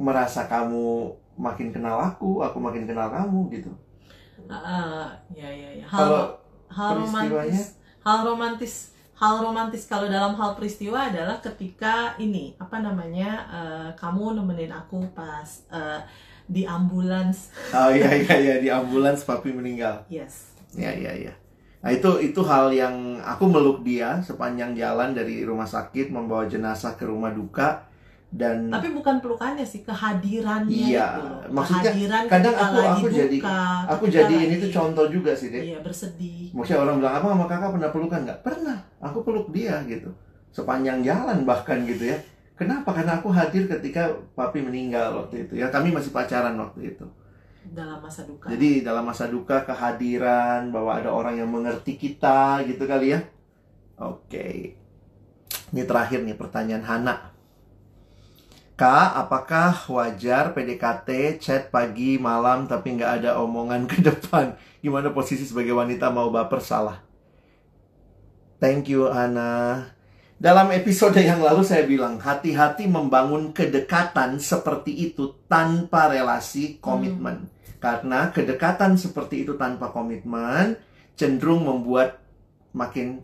[0.00, 3.70] merasa kamu makin kenal aku, aku makin kenal kamu gitu.
[4.50, 6.22] Ah, ya ya ya hal Kalau
[6.68, 8.74] hal romantis hal romantis
[9.14, 14.98] hal romantis kalau dalam hal peristiwa adalah ketika ini apa namanya eh, kamu nemenin aku
[15.14, 16.00] pas eh,
[16.50, 20.02] di ambulans oh iya iya iya di ambulans papi meninggal.
[20.10, 21.32] yes Iya iya iya.
[21.82, 26.94] Nah itu itu hal yang aku meluk dia sepanjang jalan dari rumah sakit membawa jenazah
[26.94, 27.82] ke rumah duka
[28.30, 31.40] dan tapi bukan pelukannya sih kehadirannya Iya, itu loh.
[31.52, 35.32] maksudnya kehadiran kadang aku- lagi aku jadi- duka, aku ketika jadi ini tuh contoh juga
[35.34, 35.60] sih deh.
[35.60, 38.38] iya bersedih Maksudnya orang bilang apa sama kakak pernah pelukan nggak?
[38.40, 38.78] Pernah.
[39.02, 40.08] Aku peluk dia gitu.
[40.48, 42.16] Sepanjang jalan bahkan gitu ya.
[42.54, 42.92] Kenapa?
[42.92, 45.68] Karena aku hadir ketika papi meninggal waktu itu ya.
[45.68, 47.04] Kami masih pacaran waktu itu.
[47.70, 52.82] Dalam masa duka Jadi dalam masa duka kehadiran bahwa ada orang yang mengerti kita gitu
[52.84, 53.20] kali ya.
[54.02, 54.74] Oke.
[55.72, 57.16] Ini terakhir nih pertanyaan Hana.
[58.74, 64.58] Kak, apakah wajar PDKT chat pagi malam tapi nggak ada omongan ke depan?
[64.82, 66.98] Gimana posisi sebagai wanita mau baper salah?
[68.58, 69.86] Thank you Hana.
[70.42, 77.46] Dalam episode yang lalu saya bilang, hati-hati membangun kedekatan seperti itu tanpa relasi komitmen.
[77.78, 80.74] Karena kedekatan seperti itu tanpa komitmen
[81.14, 82.18] cenderung membuat
[82.74, 83.22] makin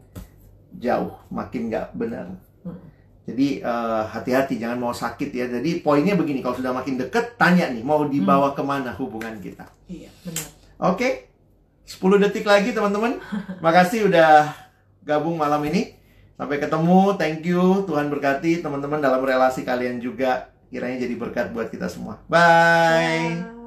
[0.79, 2.39] jauh, makin nggak benar.
[2.63, 2.79] Hmm.
[3.27, 5.51] Jadi eh, hati-hati, jangan mau sakit ya.
[5.51, 9.67] Jadi poinnya begini, kalau sudah makin deket, tanya nih, mau dibawa ke mana hubungan kita.
[9.91, 10.47] Iya, benar.
[10.95, 11.35] Oke,
[11.83, 13.19] 10 detik lagi teman-teman.
[13.67, 14.55] Makasih udah
[15.03, 15.98] gabung malam ini.
[16.39, 17.83] Sampai ketemu, thank you.
[17.83, 20.55] Tuhan berkati teman-teman dalam relasi kalian juga.
[20.71, 22.23] Kiranya jadi berkat buat kita semua.
[22.31, 23.43] Bye.
[23.43, 23.58] Bye.